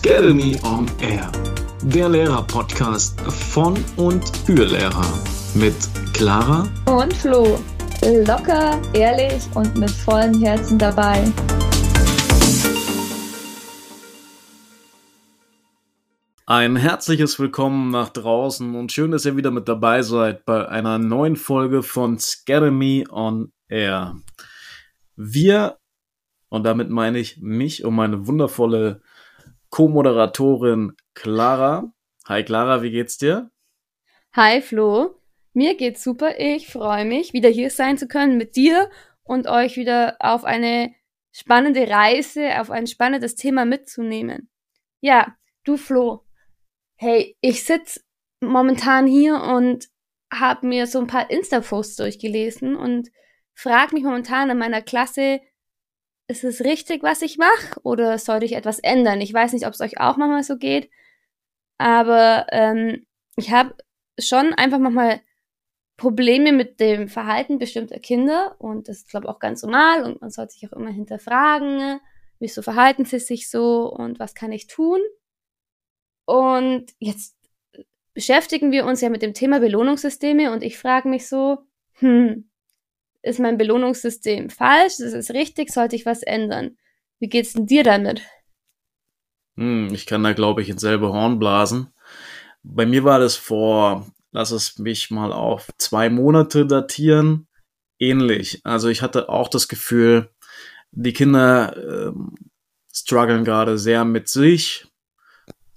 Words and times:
Academy 0.00 0.56
on 0.62 0.86
Air, 1.00 1.32
der 1.82 2.08
Lehrer-Podcast 2.08 3.20
von 3.20 3.74
und 3.96 4.24
für 4.46 4.64
Lehrer 4.64 5.04
mit 5.54 5.74
Clara 6.12 6.68
und 6.86 7.12
Flo. 7.12 7.58
Locker, 8.24 8.80
ehrlich 8.92 9.42
und 9.56 9.76
mit 9.76 9.90
vollem 9.90 10.40
Herzen 10.40 10.78
dabei. 10.78 11.24
Ein 16.46 16.76
herzliches 16.76 17.40
Willkommen 17.40 17.90
nach 17.90 18.10
draußen 18.10 18.76
und 18.76 18.92
schön, 18.92 19.10
dass 19.10 19.26
ihr 19.26 19.36
wieder 19.36 19.50
mit 19.50 19.68
dabei 19.68 20.02
seid 20.02 20.44
bei 20.44 20.68
einer 20.68 21.00
neuen 21.00 21.34
Folge 21.34 21.82
von 21.82 22.20
Scademy 22.20 23.08
on 23.10 23.50
Air. 23.68 24.16
Wir, 25.16 25.78
und 26.50 26.62
damit 26.62 26.88
meine 26.88 27.18
ich 27.18 27.38
mich 27.40 27.84
und 27.84 27.96
meine 27.96 28.28
wundervolle 28.28 29.02
Co-Moderatorin 29.70 30.92
Clara. 31.14 31.92
Hi 32.26 32.42
Clara, 32.44 32.82
wie 32.82 32.90
geht's 32.90 33.18
dir? 33.18 33.50
Hi 34.32 34.60
Flo, 34.60 35.20
mir 35.52 35.76
geht's 35.76 36.02
super. 36.02 36.38
Ich 36.38 36.68
freue 36.68 37.04
mich, 37.04 37.32
wieder 37.32 37.48
hier 37.48 37.70
sein 37.70 37.98
zu 37.98 38.08
können 38.08 38.36
mit 38.36 38.56
dir 38.56 38.90
und 39.24 39.46
euch 39.46 39.76
wieder 39.76 40.16
auf 40.20 40.44
eine 40.44 40.94
spannende 41.32 41.88
Reise, 41.88 42.60
auf 42.60 42.70
ein 42.70 42.86
spannendes 42.86 43.34
Thema 43.34 43.64
mitzunehmen. 43.64 44.50
Ja, 45.00 45.36
du 45.64 45.76
Flo. 45.76 46.24
Hey, 46.96 47.36
ich 47.40 47.64
sitz 47.64 48.04
momentan 48.40 49.06
hier 49.06 49.40
und 49.40 49.88
habe 50.32 50.66
mir 50.66 50.86
so 50.86 50.98
ein 50.98 51.06
paar 51.06 51.30
Insta-Posts 51.30 51.96
durchgelesen 51.96 52.76
und 52.76 53.10
frage 53.54 53.94
mich 53.94 54.04
momentan 54.04 54.50
in 54.50 54.58
meiner 54.58 54.82
Klasse, 54.82 55.40
ist 56.28 56.44
es 56.44 56.62
richtig, 56.62 57.02
was 57.02 57.22
ich 57.22 57.38
mache, 57.38 57.80
oder 57.82 58.18
sollte 58.18 58.44
ich 58.44 58.54
etwas 58.54 58.78
ändern? 58.78 59.20
Ich 59.20 59.32
weiß 59.32 59.52
nicht, 59.54 59.66
ob 59.66 59.72
es 59.72 59.80
euch 59.80 59.98
auch 59.98 60.16
manchmal 60.16 60.42
so 60.42 60.58
geht, 60.58 60.90
aber 61.78 62.46
ähm, 62.50 63.06
ich 63.36 63.50
habe 63.50 63.74
schon 64.18 64.52
einfach 64.54 64.78
manchmal 64.78 65.20
Probleme 65.96 66.52
mit 66.52 66.80
dem 66.80 67.08
Verhalten 67.08 67.58
bestimmter 67.58 67.98
Kinder 67.98 68.56
und 68.58 68.88
das 68.88 68.98
ist, 68.98 69.10
glaube 69.10 69.26
ich, 69.26 69.30
auch 69.30 69.40
ganz 69.40 69.62
normal 69.62 70.04
und 70.04 70.20
man 70.20 70.30
sollte 70.30 70.52
sich 70.52 70.68
auch 70.68 70.76
immer 70.76 70.90
hinterfragen, 70.90 72.00
wieso 72.38 72.62
verhalten 72.62 73.04
sie 73.04 73.18
sich 73.18 73.50
so 73.50 73.92
und 73.92 74.20
was 74.20 74.34
kann 74.34 74.52
ich 74.52 74.66
tun? 74.68 75.00
Und 76.24 76.92
jetzt 76.98 77.36
beschäftigen 78.14 78.70
wir 78.70 78.84
uns 78.84 79.00
ja 79.00 79.08
mit 79.08 79.22
dem 79.22 79.32
Thema 79.32 79.60
Belohnungssysteme 79.60 80.52
und 80.52 80.62
ich 80.62 80.78
frage 80.78 81.08
mich 81.08 81.26
so, 81.26 81.58
hm, 81.94 82.50
ist 83.28 83.38
mein 83.38 83.58
Belohnungssystem 83.58 84.50
falsch? 84.50 84.98
Ist 85.00 85.14
es 85.14 85.30
richtig? 85.30 85.70
Sollte 85.70 85.96
ich 85.96 86.06
was 86.06 86.22
ändern? 86.22 86.76
Wie 87.20 87.28
geht's 87.28 87.52
denn 87.52 87.66
dir 87.66 87.84
damit? 87.84 88.22
Hm, 89.56 89.92
ich 89.92 90.06
kann 90.06 90.22
da, 90.22 90.32
glaube 90.32 90.62
ich, 90.62 90.68
ins 90.68 90.80
selbe 90.80 91.12
Horn 91.12 91.38
blasen. 91.38 91.92
Bei 92.62 92.86
mir 92.86 93.04
war 93.04 93.18
das 93.18 93.36
vor, 93.36 94.06
lass 94.30 94.50
es 94.50 94.78
mich 94.78 95.10
mal 95.10 95.32
auf 95.32 95.68
zwei 95.78 96.10
Monate 96.10 96.66
datieren, 96.66 97.48
ähnlich. 97.98 98.60
Also 98.64 98.88
ich 98.88 99.02
hatte 99.02 99.28
auch 99.28 99.48
das 99.48 99.68
Gefühl, 99.68 100.30
die 100.90 101.12
Kinder 101.12 101.76
ähm, 101.76 102.34
strugglen 102.92 103.44
gerade 103.44 103.78
sehr 103.78 104.04
mit 104.04 104.28
sich, 104.28 104.86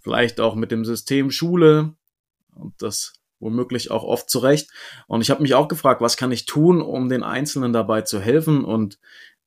vielleicht 0.01 0.39
auch 0.39 0.55
mit 0.55 0.71
dem 0.71 0.85
System 0.85 1.31
Schule. 1.31 1.95
Und 2.55 2.81
das 2.81 3.13
womöglich 3.41 3.91
auch 3.91 4.03
oft 4.03 4.29
zurecht. 4.29 4.71
Und 5.07 5.21
ich 5.21 5.29
habe 5.29 5.41
mich 5.41 5.53
auch 5.53 5.67
gefragt, 5.67 6.01
was 6.01 6.15
kann 6.15 6.31
ich 6.31 6.45
tun, 6.45 6.81
um 6.81 7.09
den 7.09 7.23
Einzelnen 7.23 7.73
dabei 7.73 8.01
zu 8.01 8.21
helfen? 8.21 8.63
Und 8.63 8.99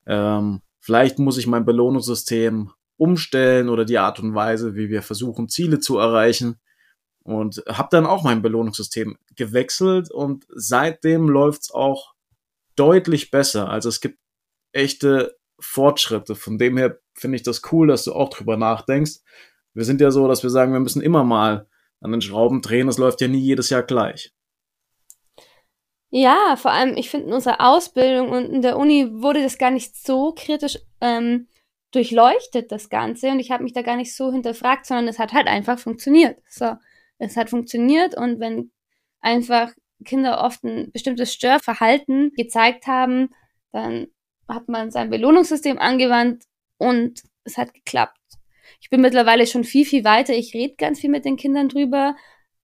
ähm, 0.06 0.60
vielleicht 0.80 1.18
muss 1.18 1.38
ich 1.38 1.46
mein 1.46 1.64
Belohnungssystem 1.64 2.70
umstellen 2.96 3.68
oder 3.68 3.84
die 3.84 3.98
Art 3.98 4.20
und 4.20 4.34
Weise, 4.34 4.74
wie 4.74 4.88
wir 4.90 5.02
versuchen, 5.02 5.48
Ziele 5.48 5.80
zu 5.80 5.98
erreichen. 5.98 6.60
Und 7.22 7.62
habe 7.66 7.88
dann 7.90 8.04
auch 8.04 8.22
mein 8.22 8.42
Belohnungssystem 8.42 9.16
gewechselt 9.34 10.10
und 10.10 10.44
seitdem 10.54 11.30
läuft's 11.30 11.70
auch 11.70 12.12
deutlich 12.76 13.30
besser. 13.30 13.70
Also 13.70 13.88
es 13.88 14.02
gibt 14.02 14.18
echte 14.72 15.38
Fortschritte. 15.58 16.34
Von 16.34 16.58
dem 16.58 16.76
her 16.76 16.98
finde 17.14 17.36
ich 17.36 17.42
das 17.42 17.62
cool, 17.72 17.86
dass 17.86 18.04
du 18.04 18.12
auch 18.12 18.28
drüber 18.28 18.58
nachdenkst. 18.58 19.20
Wir 19.72 19.84
sind 19.84 20.02
ja 20.02 20.10
so, 20.10 20.28
dass 20.28 20.42
wir 20.42 20.50
sagen, 20.50 20.72
wir 20.72 20.80
müssen 20.80 21.00
immer 21.00 21.24
mal 21.24 21.66
an 22.04 22.12
den 22.12 22.20
Schrauben 22.20 22.62
drehen. 22.62 22.86
Das 22.86 22.98
läuft 22.98 23.20
ja 23.20 23.28
nie 23.28 23.40
jedes 23.40 23.70
Jahr 23.70 23.82
gleich. 23.82 24.30
Ja, 26.10 26.54
vor 26.56 26.70
allem, 26.70 26.96
ich 26.96 27.10
finde, 27.10 27.26
in 27.26 27.32
unserer 27.32 27.60
Ausbildung 27.60 28.28
und 28.30 28.44
in 28.44 28.62
der 28.62 28.78
Uni 28.78 29.08
wurde 29.10 29.42
das 29.42 29.58
gar 29.58 29.72
nicht 29.72 29.96
so 29.96 30.32
kritisch 30.32 30.78
ähm, 31.00 31.48
durchleuchtet, 31.90 32.70
das 32.70 32.88
Ganze. 32.88 33.30
Und 33.30 33.40
ich 33.40 33.50
habe 33.50 33.64
mich 33.64 33.72
da 33.72 33.82
gar 33.82 33.96
nicht 33.96 34.14
so 34.14 34.30
hinterfragt, 34.30 34.86
sondern 34.86 35.08
es 35.08 35.18
hat 35.18 35.32
halt 35.32 35.48
einfach 35.48 35.78
funktioniert. 35.78 36.38
So, 36.48 36.74
es 37.18 37.36
hat 37.36 37.50
funktioniert 37.50 38.16
und 38.16 38.38
wenn 38.38 38.70
einfach 39.20 39.72
Kinder 40.04 40.44
oft 40.44 40.62
ein 40.62 40.92
bestimmtes 40.92 41.32
Störverhalten 41.32 42.30
gezeigt 42.36 42.86
haben, 42.86 43.30
dann 43.72 44.06
hat 44.48 44.68
man 44.68 44.90
sein 44.90 45.10
Belohnungssystem 45.10 45.78
angewandt 45.78 46.44
und 46.78 47.22
es 47.44 47.56
hat 47.56 47.74
geklappt 47.74 48.18
ich 48.84 48.90
bin 48.90 49.00
mittlerweile 49.00 49.46
schon 49.46 49.64
viel, 49.64 49.86
viel 49.86 50.04
weiter. 50.04 50.34
Ich 50.34 50.52
rede 50.52 50.74
ganz 50.76 51.00
viel 51.00 51.08
mit 51.08 51.24
den 51.24 51.38
Kindern 51.38 51.70
drüber 51.70 52.16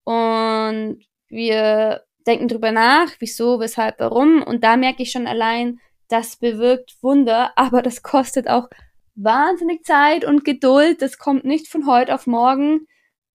und 0.03 1.03
wir 1.29 2.03
denken 2.27 2.47
drüber 2.47 2.71
nach, 2.71 3.09
wieso, 3.17 3.59
weshalb, 3.59 3.99
warum. 3.99 4.43
Und 4.43 4.63
da 4.63 4.77
merke 4.77 5.01
ich 5.01 5.09
schon 5.09 5.25
allein, 5.25 5.79
das 6.09 6.35
bewirkt 6.37 6.93
Wunder, 7.01 7.53
aber 7.57 7.81
das 7.81 8.03
kostet 8.03 8.47
auch 8.47 8.69
wahnsinnig 9.15 9.83
Zeit 9.83 10.23
und 10.23 10.45
Geduld. 10.45 11.01
Das 11.01 11.17
kommt 11.17 11.43
nicht 11.43 11.67
von 11.67 11.87
heute 11.87 12.13
auf 12.13 12.27
morgen. 12.27 12.85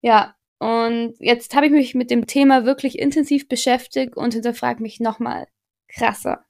Ja, 0.00 0.34
und 0.58 1.14
jetzt 1.20 1.54
habe 1.54 1.66
ich 1.66 1.72
mich 1.72 1.94
mit 1.94 2.10
dem 2.10 2.26
Thema 2.26 2.64
wirklich 2.64 2.98
intensiv 2.98 3.46
beschäftigt 3.46 4.16
und 4.16 4.34
hinterfrage 4.34 4.82
mich 4.82 4.98
nochmal 4.98 5.46
krasser 5.86 6.44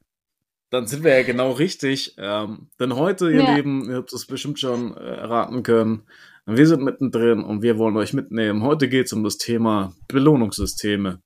dann 0.73 0.87
sind 0.87 1.05
wir 1.05 1.15
ja 1.15 1.23
genau 1.23 1.53
richtig. 1.53 2.15
Ähm, 2.17 2.71
denn 2.81 2.97
heute, 2.97 3.31
ihr 3.31 3.43
ja. 3.43 3.55
Lieben, 3.55 3.89
ihr 3.91 3.97
habt 3.97 4.13
es 4.13 4.27
bestimmt 4.27 4.59
schon 4.59 4.97
äh, 4.97 5.01
erraten 5.01 5.63
können, 5.63 6.09
wir 6.47 6.67
sind 6.67 6.83
mittendrin 6.83 7.45
und 7.45 7.63
wir 7.63 7.79
wollen 7.79 7.97
euch 7.97 8.15
mitnehmen. 8.15 8.63
Heute 8.63 8.89
geht 8.89 9.07
es 9.07 9.13
um 9.13 9.23
das 9.23 9.37
Thema 9.37 9.95
Belohnungssysteme. 10.09 11.21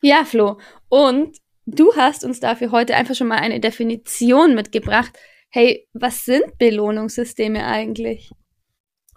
Ja, 0.00 0.24
Flo. 0.24 0.58
Und 0.88 1.36
du 1.66 1.94
hast 1.94 2.24
uns 2.24 2.40
dafür 2.40 2.72
heute 2.72 2.96
einfach 2.96 3.14
schon 3.14 3.28
mal 3.28 3.38
eine 3.38 3.60
Definition 3.60 4.54
mitgebracht. 4.54 5.12
Hey, 5.50 5.86
was 5.92 6.24
sind 6.24 6.58
Belohnungssysteme 6.58 7.66
eigentlich? 7.66 8.30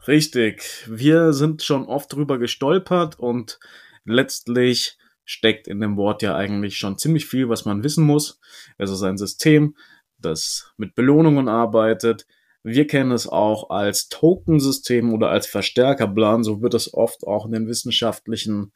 Richtig. 0.07 0.86
Wir 0.88 1.31
sind 1.31 1.63
schon 1.63 1.86
oft 1.86 2.13
drüber 2.13 2.38
gestolpert 2.38 3.18
und 3.18 3.59
letztlich 4.03 4.97
steckt 5.30 5.68
in 5.68 5.80
dem 5.80 5.96
Wort 5.96 6.24
ja 6.24 6.36
eigentlich 6.36 6.78
schon 6.78 6.98
ziemlich 6.98 7.28
viel, 7.28 7.50
was 7.50 7.64
man 7.64 7.84
wissen 7.84 8.04
muss. 8.04 8.40
Es 8.80 8.90
ist 8.90 9.04
ein 9.04 9.20
System, 9.20 9.76
das 10.18 10.74
mit 10.76 10.96
Belohnungen 10.96 11.48
arbeitet. 11.48 12.26
Wir 12.64 12.88
kennen 12.88 13.12
es 13.12 13.28
auch 13.28 13.70
als 13.70 14.10
Tokensystem 14.10 15.14
oder 15.14 15.30
als 15.30 15.46
Verstärkerplan, 15.46 16.44
so 16.44 16.64
wird 16.64 16.74
es 16.74 16.96
oft 16.96 17.28
auch 17.28 17.46
in 17.46 17.52
den 17.52 17.68
wissenschaftlichen 17.68 18.74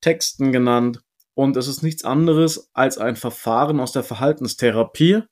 Texten 0.00 0.52
genannt. 0.52 1.02
Und 1.34 1.58
es 1.58 1.68
ist 1.68 1.82
nichts 1.82 2.02
anderes 2.02 2.70
als 2.72 2.96
ein 2.96 3.16
Verfahren 3.16 3.78
aus 3.78 3.92
der 3.92 4.02
Verhaltenstherapie, 4.02 5.24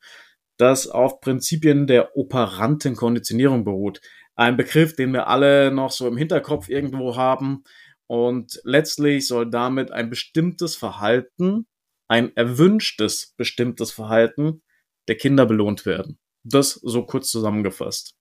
das 0.58 0.86
auf 0.86 1.20
Prinzipien 1.20 1.86
der 1.86 2.14
operanten 2.14 2.94
Konditionierung 2.94 3.64
beruht. 3.64 4.02
Ein 4.36 4.58
Begriff, 4.58 4.94
den 4.94 5.14
wir 5.14 5.28
alle 5.28 5.70
noch 5.70 5.92
so 5.92 6.06
im 6.06 6.18
Hinterkopf 6.18 6.68
irgendwo 6.68 7.16
haben, 7.16 7.64
und 8.08 8.60
letztlich 8.64 9.28
soll 9.28 9.48
damit 9.48 9.92
ein 9.92 10.10
bestimmtes 10.10 10.74
Verhalten, 10.74 11.66
ein 12.08 12.34
erwünschtes 12.36 13.34
bestimmtes 13.36 13.92
Verhalten 13.92 14.62
der 15.06 15.16
Kinder 15.16 15.46
belohnt 15.46 15.86
werden. 15.86 16.18
Das 16.42 16.72
so 16.72 17.04
kurz 17.04 17.30
zusammengefasst. 17.30 18.14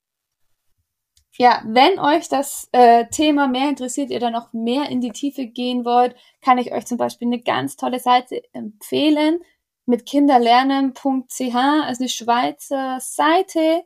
Ja, 1.36 1.62
wenn 1.66 1.98
euch 2.00 2.28
das 2.28 2.68
äh, 2.72 3.06
Thema 3.10 3.46
mehr 3.46 3.68
interessiert, 3.68 4.10
ihr 4.10 4.20
da 4.20 4.30
noch 4.30 4.52
mehr 4.52 4.88
in 4.90 5.00
die 5.00 5.12
Tiefe 5.12 5.46
gehen 5.46 5.84
wollt, 5.84 6.16
kann 6.42 6.58
ich 6.58 6.72
euch 6.72 6.84
zum 6.84 6.98
Beispiel 6.98 7.28
eine 7.28 7.40
ganz 7.40 7.76
tolle 7.76 8.00
Seite 8.00 8.42
empfehlen 8.52 9.40
mit 9.86 10.04
kinderlernen.ch, 10.04 11.54
also 11.54 12.02
eine 12.02 12.08
Schweizer 12.08 12.98
Seite. 13.00 13.84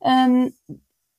Ähm, 0.00 0.54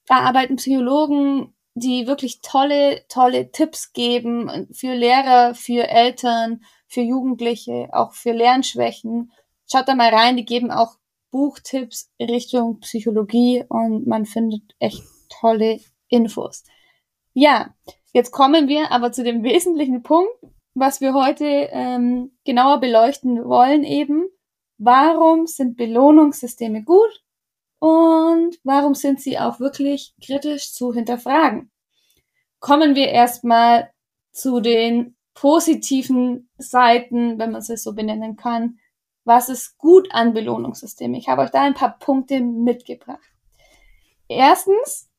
da 0.08 0.20
arbeiten 0.20 0.56
Psychologen 0.56 1.54
die 1.76 2.08
wirklich 2.08 2.42
tolle, 2.42 3.04
tolle 3.08 3.52
Tipps 3.52 3.94
geben 3.94 4.68
für 4.74 4.94
Lehrer, 4.94 5.56
für 5.56 5.88
Eltern, 5.88 6.64
für 6.88 7.02
Jugendliche, 7.02 7.90
auch 7.92 8.14
für 8.14 8.32
Lernschwächen. 8.32 9.32
Schaut 9.72 9.88
da 9.88 9.96
mal 9.96 10.14
rein, 10.14 10.38
die 10.38 10.46
geben 10.46 10.72
auch 10.72 10.98
Buchtipps 11.32 12.12
Richtung 12.20 12.80
Psychologie 12.82 13.64
und 13.68 14.06
man 14.06 14.26
findet 14.26 14.62
echt 14.80 15.02
tolle 15.40 15.80
Infos. 16.08 16.64
Ja, 17.34 17.74
jetzt 18.14 18.32
kommen 18.32 18.68
wir 18.68 18.92
aber 18.92 19.12
zu 19.12 19.24
dem 19.24 19.44
wesentlichen 19.44 20.04
Punkt, 20.04 20.32
was 20.76 21.02
wir 21.02 21.16
heute 21.16 21.46
ähm, 21.46 22.38
genauer 22.46 22.80
beleuchten 22.80 23.44
wollen 23.46 23.84
eben. 23.84 24.28
Warum 24.78 25.48
sind 25.48 25.76
Belohnungssysteme 25.76 26.84
gut 26.84 27.24
und 27.84 28.58
warum 28.64 28.96
sind 28.96 29.20
sie 29.20 29.38
auch 29.38 29.60
wirklich 29.60 30.16
kritisch 30.24 30.72
zu 30.72 30.94
hinterfragen. 30.94 31.70
Kommen 32.62 32.96
wir 32.96 33.10
erstmal 33.10 33.92
zu 34.32 34.62
den 34.62 35.18
positiven 35.34 36.50
Seiten, 36.58 37.38
wenn 37.40 37.52
man 37.52 37.60
es 37.60 37.84
so 37.84 37.94
benennen 37.94 38.38
kann. 38.38 38.80
Was 39.26 39.50
ist 39.50 39.78
gut 39.78 40.08
an 40.14 40.34
Belohnungssystemen? 40.34 41.16
Ich 41.16 41.28
habe 41.28 41.42
euch 41.42 41.50
da 41.50 41.64
ein 41.64 41.74
paar 41.74 42.00
Punkte 42.00 42.40
mitgebracht. 42.40 43.20
Erstens, 44.30 45.10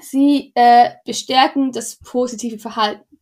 sie 0.00 0.52
äh, 0.54 0.92
bestärken 1.04 1.70
das 1.70 1.96
positive 1.96 2.58
Verhalten 2.58 3.20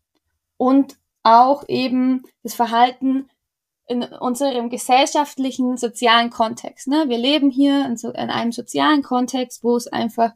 und 0.57 0.99
auch 1.25 1.65
eben 1.67 2.23
das 2.45 2.55
Verhalten 2.55 3.29
in 3.93 4.03
unserem 4.03 4.71
gesellschaftlichen, 4.71 5.77
sozialen 5.77 6.31
Kontext. 6.31 6.89
Ne? 6.89 7.05
Wir 7.09 7.19
leben 7.19 7.51
hier 7.51 7.85
in, 7.87 7.97
so, 7.97 8.09
in 8.09 8.31
einem 8.31 8.53
sozialen 8.53 9.03
Kontext, 9.03 9.63
wo 9.63 9.77
es 9.77 9.87
einfach 9.87 10.33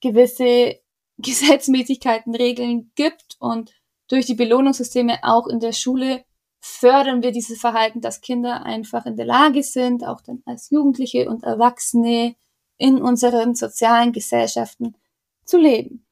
gewisse 0.00 0.80
Gesetzmäßigkeiten, 1.18 2.34
Regeln 2.34 2.90
gibt 2.96 3.36
und 3.38 3.72
durch 4.08 4.26
die 4.26 4.34
Belohnungssysteme 4.34 5.18
auch 5.22 5.46
in 5.46 5.60
der 5.60 5.72
Schule 5.72 6.24
fördern 6.60 7.22
wir 7.22 7.30
dieses 7.30 7.60
Verhalten, 7.60 8.00
dass 8.00 8.22
Kinder 8.22 8.64
einfach 8.64 9.06
in 9.06 9.16
der 9.16 9.26
Lage 9.26 9.62
sind, 9.62 10.04
auch 10.04 10.22
dann 10.22 10.42
als 10.46 10.70
Jugendliche 10.70 11.28
und 11.28 11.44
Erwachsene 11.44 12.36
in 12.78 13.00
unseren 13.02 13.54
sozialen 13.54 14.12
Gesellschaften 14.12 14.96
zu 15.44 15.58
leben. 15.58 16.06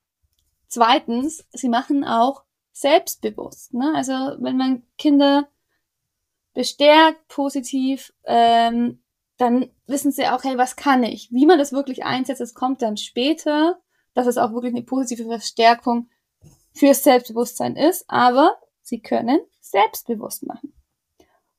Zweitens, 0.68 1.44
sie 1.52 1.68
machen 1.68 2.04
auch 2.04 2.44
selbstbewusst. 2.72 3.74
Ne? 3.74 3.92
Also 3.94 4.12
wenn 4.12 4.56
man 4.56 4.82
Kinder 4.98 5.48
bestärkt, 6.54 7.26
positiv, 7.28 8.12
ähm, 8.24 9.02
dann 9.38 9.70
wissen 9.86 10.12
sie 10.12 10.26
auch, 10.28 10.44
hey, 10.44 10.56
was 10.58 10.76
kann 10.76 11.02
ich? 11.02 11.30
Wie 11.32 11.46
man 11.46 11.58
das 11.58 11.72
wirklich 11.72 12.04
einsetzt, 12.04 12.40
das 12.40 12.54
kommt 12.54 12.82
dann 12.82 12.96
später, 12.96 13.80
dass 14.14 14.26
es 14.26 14.38
auch 14.38 14.52
wirklich 14.52 14.74
eine 14.74 14.84
positive 14.84 15.24
Verstärkung 15.24 16.08
fürs 16.72 17.02
Selbstbewusstsein 17.02 17.76
ist, 17.76 18.04
aber 18.08 18.56
sie 18.82 19.00
können 19.00 19.40
selbstbewusst 19.60 20.46
machen. 20.46 20.74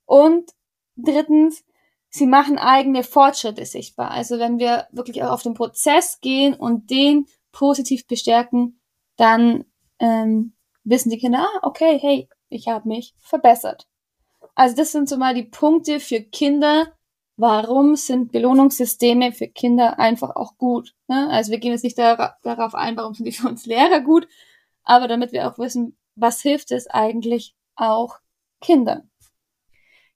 Und 0.05 0.51
drittens, 0.95 1.63
sie 2.09 2.27
machen 2.27 2.57
eigene 2.57 3.03
Fortschritte 3.03 3.65
sichtbar. 3.65 4.11
Also 4.11 4.39
wenn 4.39 4.59
wir 4.59 4.87
wirklich 4.91 5.23
auch 5.23 5.31
auf 5.31 5.43
den 5.43 5.55
Prozess 5.55 6.19
gehen 6.21 6.53
und 6.53 6.89
den 6.89 7.27
positiv 7.51 8.07
bestärken, 8.07 8.79
dann 9.15 9.65
ähm, 9.99 10.53
wissen 10.83 11.09
die 11.09 11.17
Kinder, 11.17 11.47
ah, 11.47 11.59
okay, 11.63 11.97
hey, 11.99 12.29
ich 12.49 12.67
habe 12.67 12.87
mich 12.87 13.15
verbessert. 13.17 13.87
Also 14.55 14.75
das 14.75 14.91
sind 14.91 15.09
so 15.09 15.17
mal 15.17 15.33
die 15.33 15.43
Punkte 15.43 15.99
für 15.99 16.21
Kinder. 16.21 16.93
Warum 17.35 17.95
sind 17.95 18.31
Belohnungssysteme 18.31 19.31
für 19.31 19.47
Kinder 19.47 19.99
einfach 19.99 20.35
auch 20.35 20.57
gut? 20.57 20.93
Ne? 21.07 21.29
Also 21.31 21.51
wir 21.51 21.59
gehen 21.59 21.71
jetzt 21.71 21.83
nicht 21.83 21.97
dar 21.97 22.37
darauf 22.43 22.75
ein, 22.75 22.95
warum 22.95 23.15
sind 23.15 23.25
die 23.25 23.31
für 23.31 23.47
uns 23.47 23.65
Lehrer 23.65 24.01
gut, 24.01 24.27
aber 24.83 25.07
damit 25.07 25.31
wir 25.31 25.47
auch 25.47 25.57
wissen, 25.57 25.97
was 26.15 26.41
hilft 26.41 26.71
es 26.71 26.87
eigentlich 26.87 27.55
auch 27.75 28.19
Kindern. 28.61 29.09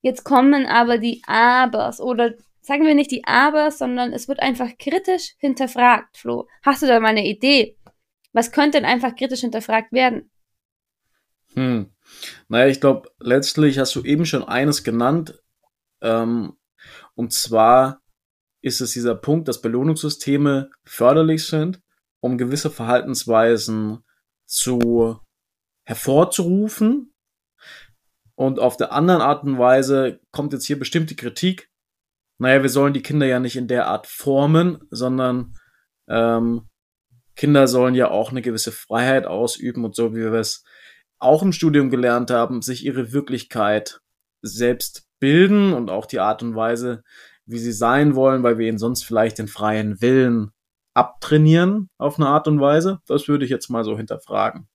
Jetzt 0.01 0.23
kommen 0.23 0.67
aber 0.67 0.99
die 0.99 1.23
Abers 1.25 1.99
oder 1.99 2.35
sagen 2.61 2.85
wir 2.85 2.93
nicht 2.93 3.11
die 3.11 3.25
Abers, 3.25 3.79
sondern 3.79 4.13
es 4.13 4.27
wird 4.27 4.39
einfach 4.41 4.77
kritisch 4.77 5.35
hinterfragt, 5.39 6.17
Flo. 6.17 6.47
Hast 6.63 6.83
du 6.83 6.87
da 6.87 6.99
mal 6.99 7.09
eine 7.09 7.25
Idee? 7.25 7.77
Was 8.31 8.51
könnte 8.51 8.77
denn 8.77 8.85
einfach 8.85 9.15
kritisch 9.15 9.41
hinterfragt 9.41 9.91
werden? 9.91 10.29
Hm. 11.55 11.91
Naja, 12.47 12.67
ich 12.67 12.81
glaube, 12.81 13.09
letztlich 13.19 13.79
hast 13.79 13.95
du 13.95 14.03
eben 14.03 14.25
schon 14.25 14.43
eines 14.43 14.83
genannt. 14.83 15.41
Ähm, 16.01 16.53
und 17.15 17.33
zwar 17.33 18.01
ist 18.61 18.81
es 18.81 18.91
dieser 18.91 19.15
Punkt, 19.15 19.47
dass 19.47 19.61
Belohnungssysteme 19.61 20.69
förderlich 20.83 21.45
sind, 21.45 21.81
um 22.19 22.37
gewisse 22.37 22.69
Verhaltensweisen 22.69 24.03
zu 24.45 25.19
hervorzurufen. 25.85 27.13
Und 28.35 28.59
auf 28.59 28.77
der 28.77 28.91
anderen 28.91 29.21
Art 29.21 29.43
und 29.43 29.57
Weise 29.57 30.19
kommt 30.31 30.53
jetzt 30.53 30.65
hier 30.65 30.77
bestimmte 30.77 31.15
Kritik. 31.15 31.71
Naja, 32.39 32.61
wir 32.61 32.69
sollen 32.69 32.93
die 32.93 33.01
Kinder 33.01 33.25
ja 33.25 33.39
nicht 33.39 33.55
in 33.55 33.67
der 33.67 33.87
Art 33.87 34.05
formen, 34.05 34.79
sondern 34.91 35.55
ähm, 36.07 36.69
Kinder 37.35 37.67
sollen 37.67 37.95
ja 37.95 38.09
auch 38.09 38.31
eine 38.31 38.41
gewisse 38.41 38.71
Freiheit 38.71 39.25
ausüben 39.25 39.85
und 39.85 39.95
so 39.95 40.13
wie 40.13 40.19
wir 40.19 40.33
es 40.33 40.63
auch 41.19 41.43
im 41.43 41.51
Studium 41.51 41.89
gelernt 41.89 42.31
haben, 42.31 42.61
sich 42.61 42.85
ihre 42.85 43.11
Wirklichkeit 43.11 43.99
selbst 44.41 45.07
bilden 45.19 45.73
und 45.73 45.89
auch 45.89 46.05
die 46.05 46.19
Art 46.19 46.43
und 46.43 46.55
Weise, 46.55 47.03
wie 47.45 47.59
sie 47.59 47.71
sein 47.71 48.15
wollen, 48.15 48.43
weil 48.43 48.57
wir 48.57 48.67
ihnen 48.67 48.77
sonst 48.77 49.03
vielleicht 49.03 49.39
den 49.39 49.47
freien 49.47 50.01
Willen 50.01 50.51
abtrainieren 50.93 51.89
auf 51.97 52.19
eine 52.19 52.27
Art 52.27 52.47
und 52.47 52.59
Weise. 52.59 52.99
Das 53.07 53.27
würde 53.27 53.45
ich 53.45 53.51
jetzt 53.51 53.69
mal 53.69 53.83
so 53.83 53.97
hinterfragen. 53.97 54.67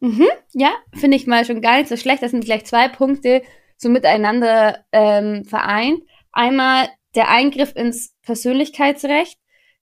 Mhm, 0.00 0.26
ja, 0.52 0.72
finde 0.92 1.16
ich 1.16 1.26
mal 1.26 1.44
schon 1.44 1.62
gar 1.62 1.78
nicht 1.78 1.88
so 1.88 1.96
schlecht. 1.96 2.22
Das 2.22 2.32
sind 2.32 2.44
gleich 2.44 2.64
zwei 2.64 2.88
Punkte 2.88 3.42
so 3.76 3.88
miteinander 3.88 4.84
ähm, 4.92 5.44
vereint. 5.44 6.02
Einmal 6.32 6.88
der 7.14 7.30
Eingriff 7.30 7.74
ins 7.74 8.14
Persönlichkeitsrecht. 8.22 9.38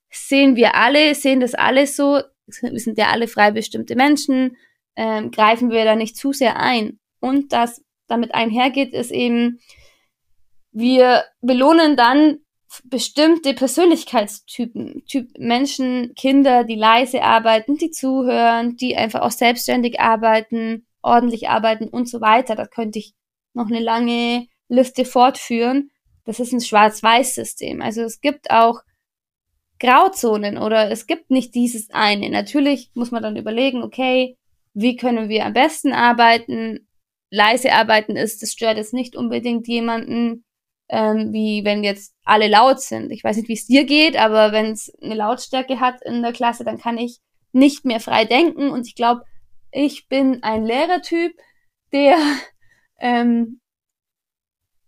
Sehen 0.09 0.55
wir 0.55 0.75
alle, 0.75 1.15
sehen 1.15 1.39
das 1.39 1.55
alle 1.55 1.87
so. 1.87 2.21
Wir 2.61 2.79
sind 2.79 2.97
ja 2.97 3.07
alle 3.07 3.27
frei 3.27 3.51
bestimmte 3.51 3.95
Menschen 3.95 4.55
ähm, 4.95 5.31
greifen 5.31 5.71
wir 5.71 5.85
da 5.85 5.95
nicht 5.95 6.15
zu 6.15 6.33
sehr 6.33 6.57
ein. 6.57 6.99
Und 7.19 7.53
das 7.53 7.83
damit 8.07 8.33
einhergeht, 8.33 8.93
ist 8.93 9.11
eben, 9.11 9.59
wir 10.71 11.23
belohnen 11.41 11.95
dann 11.95 12.39
bestimmte 12.85 13.53
Persönlichkeitstypen, 13.53 15.03
typ 15.05 15.29
Menschen, 15.37 16.13
Kinder, 16.15 16.63
die 16.63 16.75
leise 16.75 17.21
arbeiten, 17.21 17.77
die 17.77 17.91
zuhören, 17.91 18.75
die 18.77 18.95
einfach 18.95 19.21
auch 19.21 19.31
selbstständig 19.31 19.99
arbeiten, 19.99 20.87
ordentlich 21.01 21.49
arbeiten 21.49 21.87
und 21.87 22.09
so 22.09 22.21
weiter. 22.21 22.55
Da 22.55 22.65
könnte 22.65 22.99
ich 22.99 23.13
noch 23.53 23.67
eine 23.67 23.79
lange 23.79 24.47
Liste 24.69 25.05
fortführen. 25.05 25.91
Das 26.25 26.39
ist 26.39 26.53
ein 26.53 26.61
Schwarz-Weiß-System. 26.61 27.81
Also 27.81 28.01
es 28.01 28.21
gibt 28.21 28.49
auch 28.49 28.81
Grauzonen 29.79 30.57
oder 30.57 30.89
es 30.89 31.05
gibt 31.07 31.29
nicht 31.29 31.53
dieses 31.53 31.89
eine. 31.91 32.29
Natürlich 32.29 32.89
muss 32.93 33.11
man 33.11 33.21
dann 33.21 33.35
überlegen, 33.35 33.83
okay, 33.83 34.37
wie 34.73 34.95
können 34.95 35.29
wir 35.29 35.45
am 35.45 35.53
besten 35.53 35.93
arbeiten. 35.93 36.87
Leise 37.29 37.73
arbeiten 37.73 38.15
ist, 38.15 38.41
das 38.41 38.51
stört 38.51 38.77
jetzt 38.77 38.93
nicht 38.93 39.15
unbedingt 39.15 39.67
jemanden, 39.67 40.45
ähm, 40.89 41.33
wie 41.33 41.63
wenn 41.63 41.83
jetzt 41.83 42.13
alle 42.23 42.47
laut 42.47 42.79
sind. 42.79 43.11
Ich 43.11 43.23
weiß 43.23 43.37
nicht, 43.37 43.47
wie 43.47 43.53
es 43.53 43.65
dir 43.65 43.85
geht, 43.85 44.15
aber 44.15 44.51
wenn 44.51 44.71
es 44.71 44.93
eine 45.01 45.15
Lautstärke 45.15 45.79
hat 45.79 46.01
in 46.03 46.21
der 46.21 46.33
Klasse, 46.33 46.63
dann 46.63 46.77
kann 46.77 46.97
ich 46.97 47.19
nicht 47.51 47.85
mehr 47.85 47.99
frei 47.99 48.25
denken. 48.25 48.69
Und 48.69 48.87
ich 48.87 48.95
glaube, 48.95 49.23
ich 49.71 50.07
bin 50.07 50.43
ein 50.43 50.65
Lehrertyp, 50.65 51.35
der 51.91 52.17
ähm, 52.99 53.59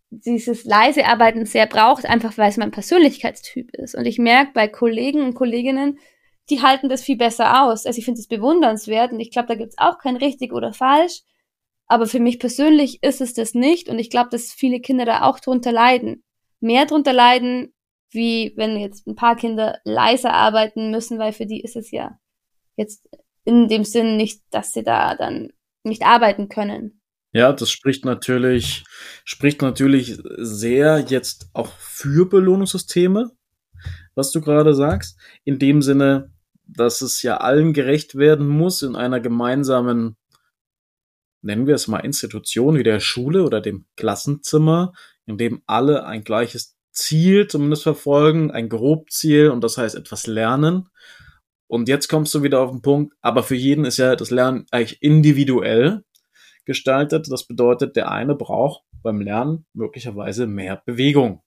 dieses 0.10 0.64
leise 0.66 1.06
Arbeiten 1.06 1.46
sehr 1.46 1.66
braucht, 1.66 2.06
einfach 2.06 2.38
weil 2.38 2.50
es 2.50 2.58
mein 2.58 2.72
Persönlichkeitstyp 2.72 3.72
ist. 3.74 3.96
Und 3.96 4.06
ich 4.06 4.18
merke 4.18 4.52
bei 4.54 4.68
Kollegen 4.68 5.22
und 5.22 5.34
Kolleginnen, 5.34 6.00
die 6.50 6.62
halten 6.62 6.90
das 6.90 7.04
viel 7.04 7.18
besser 7.18 7.64
aus. 7.64 7.86
Also 7.86 7.98
ich 7.98 8.06
finde 8.06 8.20
es 8.20 8.28
bewundernswert 8.28 9.12
und 9.12 9.20
ich 9.20 9.32
glaube, 9.32 9.48
da 9.48 9.56
gibt's 9.56 9.78
auch 9.78 9.98
kein 9.98 10.16
richtig 10.16 10.54
oder 10.54 10.74
falsch. 10.74 11.22
Aber 11.88 12.08
für 12.08 12.20
mich 12.20 12.40
persönlich 12.40 13.04
ist 13.04 13.22
es 13.22 13.34
das 13.34 13.54
nicht 13.54 13.90
und 13.90 14.00
ich 14.00 14.10
glaube, 14.10 14.30
dass 14.32 14.52
viele 14.52 14.80
Kinder 14.80 15.06
da 15.06 15.24
auch 15.24 15.40
drunter 15.40 15.72
leiden. 15.72 16.24
Mehr 16.60 16.86
drunter 16.86 17.14
leiden, 17.14 17.74
wie 18.10 18.54
wenn 18.56 18.78
jetzt 18.78 19.08
ein 19.08 19.16
paar 19.16 19.36
Kinder 19.36 19.80
leiser 19.84 20.34
arbeiten 20.34 20.90
müssen, 20.90 21.20
weil 21.20 21.34
für 21.34 21.46
die 21.46 21.62
ist 21.62 21.76
es 21.76 21.92
ja 21.92 22.18
jetzt 22.76 23.08
in 23.44 23.68
dem 23.68 23.84
Sinn 23.84 24.18
nicht, 24.18 24.42
dass 24.50 24.74
sie 24.74 24.84
da 24.84 25.16
dann 25.16 25.50
nicht 25.84 26.04
arbeiten 26.04 26.50
können. 26.50 27.02
Ja, 27.32 27.52
das 27.54 27.70
spricht 27.70 28.06
natürlich, 28.06 28.86
spricht 29.24 29.62
natürlich 29.62 30.18
sehr 30.38 31.00
jetzt 31.08 31.50
auch 31.54 31.68
für 31.78 32.28
Belohnungssysteme, 32.28 33.32
was 34.16 34.32
du 34.32 34.42
gerade 34.42 34.74
sagst. 34.74 35.20
In 35.44 35.60
dem 35.60 35.82
Sinne, 35.82 36.32
dass 36.68 37.02
es 37.02 37.22
ja 37.22 37.38
allen 37.38 37.74
gerecht 37.74 38.16
werden 38.16 38.48
muss 38.48 38.82
in 38.82 38.96
einer 38.96 39.20
gemeinsamen, 39.20 40.18
nennen 41.42 41.68
wir 41.68 41.76
es 41.76 41.88
mal 41.88 42.00
Institution 42.00 42.78
wie 42.78 42.84
der 42.84 43.00
Schule 43.00 43.44
oder 43.44 43.62
dem 43.62 43.86
Klassenzimmer, 43.96 44.94
in 45.26 45.38
dem 45.38 45.62
alle 45.66 46.06
ein 46.06 46.24
gleiches 46.24 46.78
Ziel 46.92 47.48
zumindest 47.48 47.84
verfolgen, 47.84 48.52
ein 48.52 48.70
Grobziel 48.70 49.50
und 49.50 49.64
das 49.64 49.78
heißt 49.78 49.96
etwas 49.96 50.28
lernen. 50.28 50.90
Und 51.68 51.90
jetzt 51.90 52.08
kommst 52.08 52.34
du 52.34 52.44
wieder 52.44 52.62
auf 52.62 52.72
den 52.72 52.82
Punkt, 52.82 53.14
aber 53.22 53.44
für 53.44 53.56
jeden 53.56 53.86
ist 53.86 53.98
ja 53.98 54.16
das 54.16 54.32
Lernen 54.32 54.66
eigentlich 54.72 55.02
individuell 55.02 56.04
gestaltet. 56.64 57.32
Das 57.32 57.48
bedeutet, 57.48 57.96
der 57.96 58.12
eine 58.12 58.36
braucht 58.36 58.84
beim 59.04 59.22
Lernen 59.22 59.66
möglicherweise 59.74 60.48
mehr 60.48 60.82
Bewegung. 60.86 61.42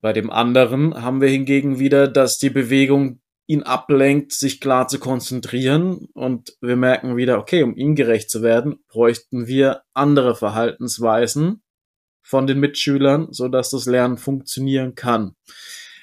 Bei 0.00 0.12
dem 0.12 0.30
anderen 0.30 1.02
haben 1.02 1.20
wir 1.20 1.28
hingegen 1.28 1.78
wieder, 1.78 2.06
dass 2.06 2.38
die 2.38 2.50
Bewegung 2.50 3.20
ihn 3.46 3.62
ablenkt, 3.62 4.32
sich 4.32 4.60
klar 4.60 4.88
zu 4.88 4.98
konzentrieren. 4.98 6.08
Und 6.14 6.56
wir 6.60 6.76
merken 6.76 7.16
wieder, 7.16 7.38
okay, 7.38 7.62
um 7.62 7.76
ihm 7.76 7.94
gerecht 7.94 8.30
zu 8.30 8.42
werden, 8.42 8.80
bräuchten 8.88 9.46
wir 9.46 9.82
andere 9.94 10.34
Verhaltensweisen 10.34 11.62
von 12.22 12.46
den 12.46 12.58
Mitschülern, 12.58 13.28
so 13.30 13.48
dass 13.48 13.70
das 13.70 13.86
Lernen 13.86 14.18
funktionieren 14.18 14.96
kann. 14.96 15.36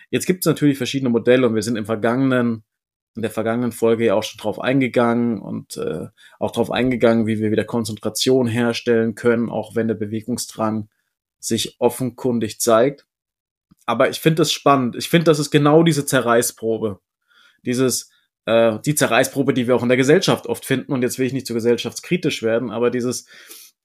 Jetzt 0.10 0.26
gibt 0.26 0.44
es 0.44 0.46
natürlich 0.46 0.78
verschiedene 0.78 1.10
Modelle 1.10 1.48
und 1.48 1.56
wir 1.56 1.64
sind 1.64 1.76
im 1.76 1.86
vergangenen, 1.86 2.64
in 3.16 3.24
der 3.24 3.32
vergangenen 3.32 3.74
Folge 3.74 4.06
ja 4.06 4.14
auch 4.14 4.24
schon 4.24 4.38
drauf 4.38 4.60
eingegangen 4.60 5.40
und 5.40 5.76
äh, 5.76 6.08
auch 6.40 6.52
drauf 6.52 6.72
eingegangen, 6.72 7.28
wie 7.28 7.40
wir 7.40 7.52
wieder 7.52 7.66
Konzentration 7.66 8.48
herstellen 8.48 9.16
können, 9.16 9.50
auch 9.50 9.76
wenn 9.76 9.88
der 9.88 9.96
Bewegungsdrang 9.96 10.88
sich 11.40 11.76
offenkundig 11.80 12.62
zeigt. 12.62 13.06
Aber 13.86 14.10
ich 14.10 14.22
finde 14.22 14.38
das 14.38 14.52
spannend. 14.54 14.96
Ich 14.96 15.10
finde, 15.10 15.26
das 15.26 15.40
ist 15.40 15.52
genau 15.52 15.84
diese 15.84 16.06
Zerreißprobe. 16.06 17.02
Dieses, 17.66 18.10
äh, 18.46 18.80
die 18.86 18.96
Zerreißprobe, 18.96 19.54
die 19.54 19.68
wir 19.68 19.76
auch 19.76 19.84
in 19.84 19.90
der 19.90 19.98
Gesellschaft 19.98 20.48
oft 20.48 20.66
finden. 20.66 20.94
Und 20.94 21.02
jetzt 21.02 21.20
will 21.20 21.26
ich 21.26 21.34
nicht 21.34 21.48
zu 21.48 21.54
gesellschaftskritisch 21.54 22.44
werden, 22.44 22.72
aber 22.72 22.90
dieses, 22.92 23.28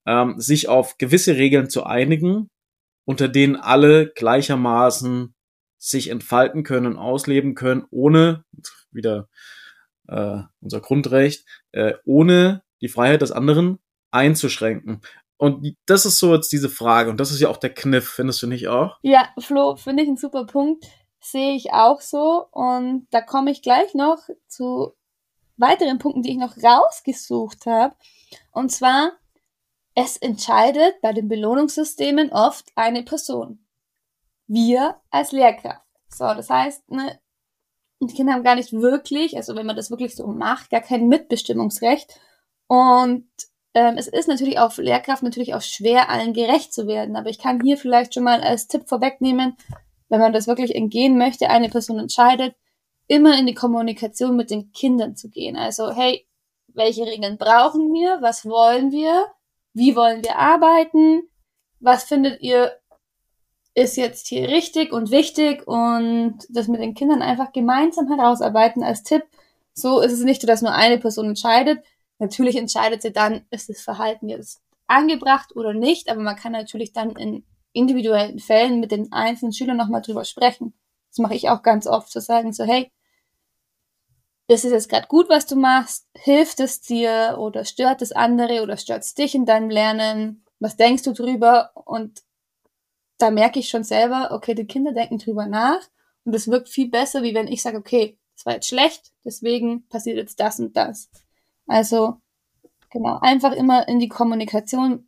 ähm, 0.07 0.41
sich 0.41 0.69
auf 0.69 0.99
gewisse 0.99 1.37
Regeln 1.37 1.69
zu 1.71 1.85
einigen, 1.85 2.49
unter 3.05 3.29
denen 3.29 3.57
alle 3.57 4.09
gleichermaßen 4.09 5.35
sich 5.79 6.09
entfalten 6.09 6.65
können, 6.65 6.97
ausleben 6.97 7.55
können, 7.55 7.85
ohne, 7.91 8.45
wieder 8.91 9.29
äh, 10.09 10.41
unser 10.61 10.81
Grundrecht, 10.81 11.47
äh, 11.73 11.95
ohne 12.05 12.63
die 12.81 12.89
Freiheit 12.89 13.23
des 13.23 13.33
anderen 13.33 13.79
einzuschränken. 14.11 15.01
Und 15.37 15.77
das 15.87 16.05
ist 16.05 16.19
so 16.19 16.35
jetzt 16.35 16.51
diese 16.51 16.69
Frage. 16.69 17.11
Und 17.11 17.21
das 17.21 17.31
ist 17.31 17.41
ja 17.41 17.49
auch 17.49 17.59
der 17.59 17.73
Kniff, 17.73 18.09
findest 18.09 18.43
du 18.43 18.49
nicht 18.49 18.69
auch? 18.69 18.99
Ja, 19.03 19.29
Flo, 19.39 19.77
finde 19.77 20.03
ich 20.03 20.09
ein 20.09 20.17
super 20.17 20.47
Punkt. 20.47 20.85
Sehe 21.21 21.55
ich 21.55 21.73
auch 21.73 22.01
so. 22.01 22.47
Und 22.51 23.07
da 23.11 23.21
komme 23.21 23.51
ich 23.51 23.63
gleich 23.63 23.95
noch 23.95 24.19
zu 24.47 24.95
weiteren 25.57 25.99
Punkten, 25.99 26.23
die 26.23 26.31
ich 26.31 26.39
noch 26.39 26.57
rausgesucht 26.57 27.67
habe. 27.67 27.95
Und 28.53 28.71
zwar, 28.71 29.13
es 29.95 30.17
entscheidet 30.17 31.01
bei 31.03 31.13
den 31.13 31.29
Belohnungssystemen 31.29 32.31
oft 32.33 32.67
eine 32.77 33.03
Person. 33.03 33.67
Wir 34.47 35.01
als 35.11 35.33
Lehrkraft. 35.33 35.85
So, 36.09 36.25
das 36.25 36.49
heißt, 36.49 36.91
ne, 36.91 37.19
die 38.01 38.15
Kinder 38.15 38.33
haben 38.33 38.45
gar 38.45 38.55
nicht 38.55 38.73
wirklich, 38.73 39.37
also 39.37 39.57
wenn 39.57 39.67
man 39.67 39.77
das 39.77 39.91
wirklich 39.91 40.15
so 40.15 40.27
macht, 40.27 40.71
gar 40.71 40.81
kein 40.81 41.09
Mitbestimmungsrecht. 41.09 42.19
Und 42.69 43.29
ähm, 43.75 43.97
es 43.99 44.07
ist 44.09 44.29
natürlich 44.29 44.59
auf 44.59 44.79
Lehrkraft 44.79 45.23
natürlich 45.23 45.55
auch 45.55 45.63
schwer, 45.63 46.09
allen 46.09 46.33
gerecht 46.33 46.73
zu 46.73 46.87
werden. 46.87 47.17
Aber 47.17 47.29
ich 47.29 47.39
kann 47.39 47.61
hier 47.61 47.77
vielleicht 47.77 48.15
schon 48.15 48.25
mal 48.25 48.41
als 48.41 48.69
Tipp 48.69 48.89
vorwegnehmen, 48.89 49.57
wenn 50.09 50.21
man 50.21 50.33
das 50.33 50.47
wirklich 50.47 50.75
entgehen 50.75 51.19
möchte, 51.19 51.51
eine 51.51 51.69
Person 51.69 51.99
entscheidet, 51.99 52.55
immer 53.07 53.39
in 53.39 53.47
die 53.47 53.55
Kommunikation 53.55 54.37
mit 54.37 54.51
den 54.51 54.73
Kindern 54.73 55.17
zu 55.17 55.29
gehen. 55.31 55.57
Also, 55.57 55.91
hey, 55.91 56.27
welche 56.69 57.07
Regeln 57.07 57.39
brauchen 57.39 57.93
wir? 57.93 58.19
Was 58.21 58.45
wollen 58.45 58.93
wir? 58.93 59.27
Wie 59.73 59.97
wollen 59.97 60.23
wir 60.23 60.37
arbeiten? 60.37 61.23
Was 61.81 62.05
findet 62.05 62.41
ihr 62.41 62.73
ist 63.79 63.97
jetzt 63.97 64.27
hier 64.27 64.49
richtig 64.49 64.93
und 64.93 65.11
wichtig 65.11 65.67
und 65.67 66.39
das 66.49 66.67
mit 66.67 66.81
den 66.81 66.95
Kindern 66.95 67.23
einfach 67.23 67.53
gemeinsam 67.53 68.09
herausarbeiten 68.09 68.83
als 68.83 69.05
Tipp. 69.05 69.23
So 69.73 70.01
ist 70.01 70.13
es 70.13 70.25
nicht 70.25 70.41
so, 70.41 70.49
dass 70.49 70.63
nur 70.63 70.75
eine 70.75 70.99
Person 70.99 71.29
entscheidet. 71.29 71.85
Natürlich 72.19 72.57
entscheidet 72.57 73.03
sie 73.03 73.13
dann, 73.13 73.47
ist 73.51 73.69
das 73.69 73.81
Verhalten 73.81 74.29
jetzt 74.29 74.61
angebracht 74.89 75.55
oder 75.55 75.75
nicht, 75.75 76.11
aber 76.11 76.21
man 76.21 76.35
kann 76.35 76.53
natürlich 76.53 76.93
dann 76.93 77.11
in 77.13 77.45
individuellen 77.79 78.39
Fällen 78.39 78.81
mit 78.81 78.93
den 78.93 79.13
einzelnen 79.13 79.53
Schülern 79.53 79.77
nochmal 79.77 80.03
drüber 80.03 80.25
sprechen. 80.25 80.75
Das 81.11 81.19
mache 81.19 81.35
ich 81.35 81.49
auch 81.49 81.63
ganz 81.63 81.87
oft, 81.87 82.11
zu 82.11 82.21
sagen 82.21 82.53
so, 82.53 82.65
hey, 82.65 82.91
ist 84.49 84.65
es 84.65 84.73
jetzt 84.73 84.89
gerade 84.89 85.07
gut, 85.07 85.29
was 85.29 85.47
du 85.47 85.57
machst? 85.57 86.07
Hilft 86.15 86.61
es 86.61 86.81
dir 86.81 87.37
oder 87.39 87.65
stört 87.65 88.03
es 88.03 88.13
andere 88.13 88.63
oder 88.63 88.77
stört 88.77 89.03
es 89.03 89.15
dich 89.15 89.35
in 89.35 89.45
deinem 89.45 89.71
Lernen? 89.71 90.45
Was 90.59 90.77
denkst 90.77 91.03
du 91.03 91.13
drüber? 91.13 91.71
Und 91.75 92.23
da 93.19 93.31
merke 93.31 93.59
ich 93.59 93.69
schon 93.69 93.85
selber, 93.85 94.31
okay, 94.33 94.55
die 94.55 94.67
Kinder 94.67 94.93
denken 94.93 95.19
drüber 95.19 95.47
nach 95.47 95.81
und 96.25 96.35
es 96.35 96.49
wirkt 96.49 96.69
viel 96.69 96.89
besser, 96.89 97.23
wie 97.23 97.35
wenn 97.35 97.49
ich 97.49 97.63
sage, 97.63 97.77
okay, 97.77 98.19
das 98.35 98.47
war 98.47 98.55
jetzt 98.55 98.69
schlecht, 98.69 99.13
deswegen 99.25 99.87
passiert 99.89 100.17
jetzt 100.17 100.41
das 100.41 100.61
und 100.61 100.77
das. 100.77 101.11
Also 101.67 102.17
genau, 102.91 103.19
einfach 103.21 103.53
immer 103.53 103.89
in 103.89 103.99
die 103.99 104.09
Kommunikation 104.09 105.08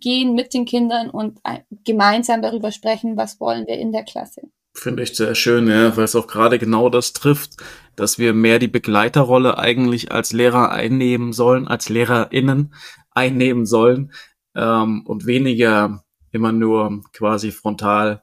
gehen 0.00 0.34
mit 0.34 0.54
den 0.54 0.64
Kindern 0.64 1.10
und 1.10 1.38
gemeinsam 1.84 2.42
darüber 2.42 2.72
sprechen, 2.72 3.16
was 3.16 3.40
wollen 3.40 3.66
wir 3.66 3.78
in 3.78 3.92
der 3.92 4.04
Klasse. 4.04 4.42
Finde 4.74 5.02
ich 5.04 5.16
sehr 5.16 5.34
schön, 5.34 5.68
ja, 5.68 5.96
weil 5.96 6.04
es 6.04 6.14
auch 6.14 6.26
gerade 6.26 6.58
genau 6.58 6.90
das 6.90 7.14
trifft, 7.14 7.56
dass 7.96 8.18
wir 8.18 8.34
mehr 8.34 8.58
die 8.58 8.68
Begleiterrolle 8.68 9.58
eigentlich 9.58 10.12
als 10.12 10.32
Lehrer 10.32 10.70
einnehmen 10.70 11.32
sollen, 11.32 11.66
als 11.66 11.88
LehrerInnen 11.88 12.74
einnehmen 13.10 13.64
sollen 13.64 14.12
ähm, 14.54 15.04
und 15.06 15.24
weniger 15.24 16.04
immer 16.30 16.52
nur 16.52 17.02
quasi 17.12 17.52
frontal 17.52 18.22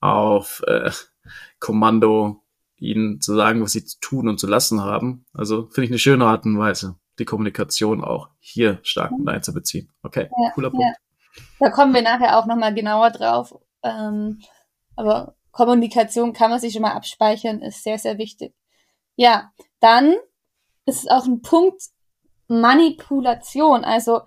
auf 0.00 0.62
äh, 0.66 0.90
Kommando 1.60 2.42
ihnen 2.76 3.20
zu 3.20 3.34
sagen, 3.34 3.62
was 3.62 3.72
sie 3.72 3.84
zu 3.84 3.98
tun 4.00 4.28
und 4.28 4.38
zu 4.38 4.46
lassen 4.46 4.82
haben. 4.82 5.26
Also 5.32 5.68
finde 5.68 5.86
ich 5.86 5.90
eine 5.90 5.98
schöne 5.98 6.26
Art 6.26 6.44
und 6.44 6.58
Weise, 6.58 6.96
die 7.18 7.24
Kommunikation 7.24 8.04
auch 8.04 8.28
hier 8.38 8.78
stark 8.82 9.12
mit 9.12 9.28
einzubeziehen. 9.28 9.90
Okay, 10.02 10.28
ja, 10.42 10.50
cooler 10.50 10.70
Punkt. 10.70 10.84
Ja. 10.84 11.42
Da 11.60 11.70
kommen 11.70 11.94
wir 11.94 12.02
nachher 12.02 12.38
auch 12.38 12.46
nochmal 12.46 12.74
genauer 12.74 13.10
drauf. 13.10 13.54
Ähm, 13.82 14.40
aber 14.96 15.36
Kommunikation 15.52 16.32
kann 16.32 16.50
man 16.50 16.60
sich 16.60 16.72
schon 16.72 16.82
mal 16.82 16.92
abspeichern, 16.92 17.62
ist 17.62 17.82
sehr, 17.82 17.98
sehr 17.98 18.18
wichtig. 18.18 18.54
Ja, 19.16 19.52
dann 19.80 20.14
ist 20.86 21.04
es 21.04 21.08
auch 21.08 21.26
ein 21.26 21.42
Punkt 21.42 21.82
Manipulation. 22.48 23.84
Also 23.84 24.22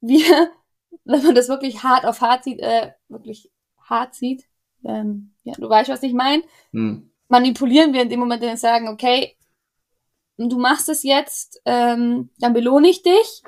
wir 0.00 0.50
wenn 1.04 1.22
man 1.22 1.34
das 1.34 1.48
wirklich 1.48 1.82
hart 1.82 2.04
auf 2.04 2.20
hart 2.20 2.44
sieht, 2.44 2.60
äh, 2.60 2.92
wirklich 3.08 3.50
hart 3.82 4.14
sieht, 4.14 4.44
ähm, 4.84 5.34
ja, 5.42 5.54
du 5.54 5.68
weißt, 5.68 5.90
was 5.90 6.02
ich 6.02 6.12
meine, 6.12 6.42
hm. 6.72 7.10
manipulieren 7.28 7.92
wir 7.92 8.02
in 8.02 8.08
dem 8.08 8.20
Moment, 8.20 8.42
wenn 8.42 8.50
wir 8.50 8.56
sagen, 8.56 8.88
okay, 8.88 9.36
du 10.48 10.58
machst 10.58 10.88
es 10.88 11.02
jetzt, 11.02 11.60
ähm, 11.64 12.30
dann 12.38 12.52
belohne 12.52 12.88
ich 12.88 13.02
dich. 13.02 13.42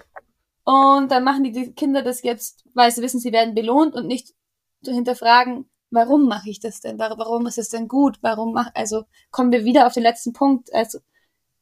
Und 0.65 1.11
dann 1.11 1.25
machen 1.25 1.45
die, 1.45 1.53
die 1.53 1.73
Kinder 1.73 2.03
das 2.03 2.23
jetzt, 2.23 2.65
weil 2.75 2.91
sie 2.91 3.03
wissen, 3.03 3.19
sie 3.19 3.33
werden 3.33 3.55
belohnt 3.55 3.95
und 3.95 4.07
nicht 4.07 4.35
zu 4.83 4.93
hinterfragen, 4.93 5.69
warum 5.91 6.27
mache 6.27 6.51
ich 6.51 6.61
das 6.61 6.81
denn? 6.81 6.99
Warum 6.99 7.47
ist 7.47 7.59
es 7.59 7.69
denn 7.69 7.89
gut? 7.89 8.19
Warum 8.23 8.53
mach, 8.53 8.71
also 8.75 9.05
kommen 9.31 9.53
wir 9.53 9.65
wieder 9.65 9.87
auf 9.87 9.95
den 9.95 10.03
letzten 10.03 10.33
Punkt, 10.33 10.73
also, 10.73 10.99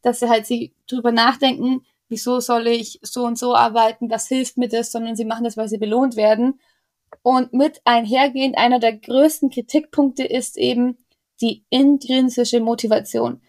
dass 0.02 0.20
sie 0.20 0.28
halt 0.28 0.46
sie 0.46 0.75
drüber 0.87 1.12
nachdenken, 1.12 1.84
wieso 2.08 2.40
soll 2.40 2.66
ich 2.66 2.99
so 3.02 3.25
und 3.25 3.38
so 3.38 3.54
arbeiten, 3.54 4.10
was 4.10 4.28
hilft 4.28 4.56
mir 4.56 4.68
das, 4.68 4.92
sondern 4.92 5.16
sie 5.16 5.25
machen 5.25 5.44
das, 5.44 5.56
weil 5.56 5.68
sie 5.68 5.78
belohnt 5.78 6.16
werden. 6.16 6.60
Und 7.22 7.52
mit 7.52 7.80
einhergehend 7.84 8.56
einer 8.56 8.78
der 8.78 8.96
größten 8.96 9.50
Kritikpunkte 9.50 10.25
ist 10.25 10.56
eben 10.56 10.99
die 11.40 11.64
intrinsische 11.70 12.60
Motivation. 12.60 13.40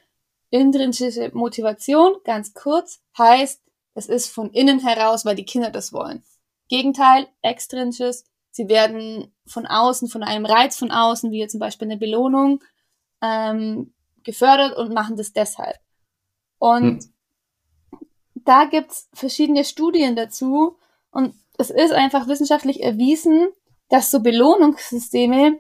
Intrinsische 0.52 1.32
Motivation, 1.34 2.16
ganz 2.24 2.54
kurz, 2.54 3.02
heißt, 3.18 3.62
es 3.96 4.08
ist 4.08 4.28
von 4.28 4.52
innen 4.52 4.80
heraus, 4.80 5.26
weil 5.26 5.36
die 5.36 5.46
Kinder 5.46 5.72
das 5.72 5.92
wollen. 5.92 6.24
Gegenteil, 6.70 7.28
extrinsisches, 7.42 8.26
sie 8.52 8.70
werden 8.70 9.34
von 9.48 9.66
außen, 9.66 10.08
von 10.08 10.24
einem 10.24 10.46
Reiz 10.46 10.78
von 10.78 10.92
außen, 10.92 11.32
wie 11.32 11.40
jetzt 11.40 11.52
zum 11.52 11.60
Beispiel 11.60 11.88
eine 11.88 11.98
Belohnung, 11.98 12.64
ähm, 13.22 13.94
gefördert 14.24 14.78
und 14.78 14.94
machen 14.94 15.18
das 15.18 15.34
deshalb. 15.34 15.80
Und 16.60 17.04
hm 17.04 17.14
da 18.46 18.66
gibt's 18.66 19.10
verschiedene 19.14 19.66
Studien 19.66 20.16
dazu 20.16 20.78
und 21.12 21.34
es 21.58 21.70
ist 21.70 21.92
einfach 21.92 22.28
wissenschaftlich 22.28 22.82
erwiesen, 22.82 23.50
dass 23.90 24.10
so 24.10 24.22
Belohnungssysteme 24.22 25.60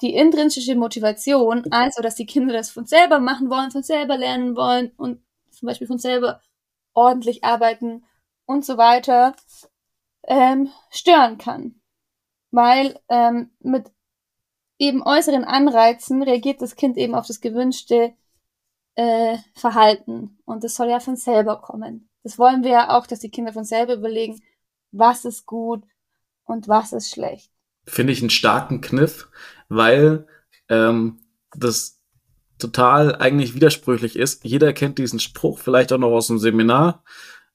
die 0.00 0.14
intrinsische 0.14 0.74
Motivation, 0.74 1.64
also 1.70 2.02
dass 2.02 2.14
die 2.14 2.26
Kinder 2.26 2.52
das 2.52 2.70
von 2.70 2.86
selber 2.86 3.18
machen 3.18 3.50
wollen, 3.50 3.70
von 3.70 3.82
selber 3.82 4.16
lernen 4.18 4.56
wollen 4.56 4.92
und 4.96 5.22
zum 5.50 5.66
Beispiel 5.66 5.86
von 5.86 5.98
selber 5.98 6.40
ordentlich 6.92 7.44
arbeiten 7.44 8.04
und 8.44 8.64
so 8.64 8.76
weiter, 8.76 9.34
ähm, 10.26 10.70
stören 10.90 11.38
kann. 11.38 11.80
Weil 12.50 12.98
ähm, 13.08 13.50
mit 13.60 13.90
eben 14.78 15.02
äußeren 15.02 15.44
Anreizen 15.44 16.22
reagiert 16.22 16.60
das 16.60 16.76
Kind 16.76 16.96
eben 16.96 17.14
auf 17.14 17.26
das 17.26 17.40
gewünschte 17.40 18.14
äh, 18.94 19.38
Verhalten. 19.54 20.38
Und 20.44 20.64
das 20.64 20.74
soll 20.74 20.88
ja 20.88 21.00
von 21.00 21.16
selber 21.16 21.60
kommen. 21.60 22.08
Das 22.22 22.38
wollen 22.38 22.64
wir 22.64 22.70
ja 22.70 22.96
auch, 22.96 23.06
dass 23.06 23.20
die 23.20 23.30
Kinder 23.30 23.52
von 23.52 23.64
selber 23.64 23.94
überlegen, 23.94 24.42
was 24.90 25.24
ist 25.24 25.46
gut 25.46 25.84
und 26.44 26.68
was 26.68 26.92
ist 26.92 27.10
schlecht. 27.10 27.50
Finde 27.86 28.12
ich 28.12 28.20
einen 28.20 28.30
starken 28.30 28.80
Kniff, 28.80 29.28
weil 29.68 30.26
ähm, 30.68 31.20
das 31.54 32.02
total 32.58 33.16
eigentlich 33.16 33.54
widersprüchlich 33.54 34.16
ist. 34.16 34.44
Jeder 34.44 34.72
kennt 34.72 34.98
diesen 34.98 35.20
Spruch, 35.20 35.58
vielleicht 35.58 35.92
auch 35.92 35.98
noch 35.98 36.10
aus 36.10 36.28
dem 36.28 36.38
Seminar 36.38 37.04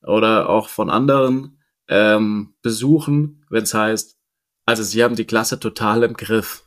oder 0.03 0.49
auch 0.49 0.69
von 0.69 0.89
anderen 0.89 1.59
ähm, 1.87 2.53
Besuchen, 2.61 3.45
wenn 3.49 3.63
es 3.63 3.73
heißt, 3.73 4.17
also 4.65 4.83
sie 4.83 5.03
haben 5.03 5.15
die 5.15 5.25
Klasse 5.25 5.59
total 5.59 6.03
im 6.03 6.13
Griff. 6.13 6.63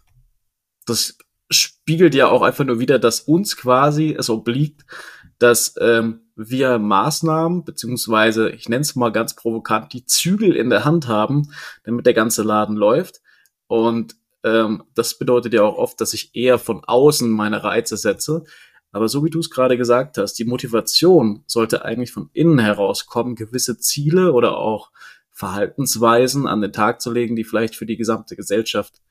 Das 0.86 1.16
spiegelt 1.50 2.14
ja 2.14 2.28
auch 2.28 2.42
einfach 2.42 2.64
nur 2.64 2.80
wieder, 2.80 2.98
dass 2.98 3.20
uns 3.20 3.56
quasi 3.56 4.14
es 4.18 4.28
obliegt, 4.28 4.84
dass 5.38 5.74
ähm, 5.80 6.20
wir 6.36 6.78
Maßnahmen, 6.78 7.64
beziehungsweise, 7.64 8.50
ich 8.50 8.68
nenne 8.68 8.82
es 8.82 8.96
mal 8.96 9.12
ganz 9.12 9.34
provokant, 9.34 9.92
die 9.92 10.04
Zügel 10.04 10.56
in 10.56 10.70
der 10.70 10.84
Hand 10.84 11.06
haben, 11.06 11.50
damit 11.84 12.06
der 12.06 12.14
ganze 12.14 12.42
Laden 12.42 12.76
läuft. 12.76 13.20
Und 13.66 14.16
ähm, 14.44 14.84
das 14.94 15.18
bedeutet 15.18 15.54
ja 15.54 15.62
auch 15.62 15.78
oft, 15.78 16.00
dass 16.00 16.14
ich 16.14 16.34
eher 16.34 16.58
von 16.58 16.84
außen 16.84 17.28
meine 17.30 17.64
Reize 17.64 17.96
setze. 17.96 18.44
Aber 18.92 19.08
so 19.08 19.24
wie 19.24 19.30
du 19.30 19.40
es 19.40 19.50
gerade 19.50 19.76
gesagt 19.76 20.18
hast, 20.18 20.34
die 20.34 20.44
Motivation 20.44 21.42
sollte 21.46 21.84
eigentlich 21.84 22.12
von 22.12 22.30
innen 22.32 22.60
herauskommen, 22.60 23.34
gewisse 23.34 23.78
Ziele 23.78 24.32
oder 24.32 24.56
auch 24.56 24.92
Verhaltensweisen 25.32 26.46
an 26.46 26.60
den 26.60 26.72
Tag 26.72 27.00
zu 27.00 27.10
legen, 27.10 27.34
die 27.34 27.42
vielleicht 27.42 27.74
für 27.74 27.86
die 27.86 27.96
gesamte 27.96 28.36
Gesellschaft 28.36 29.02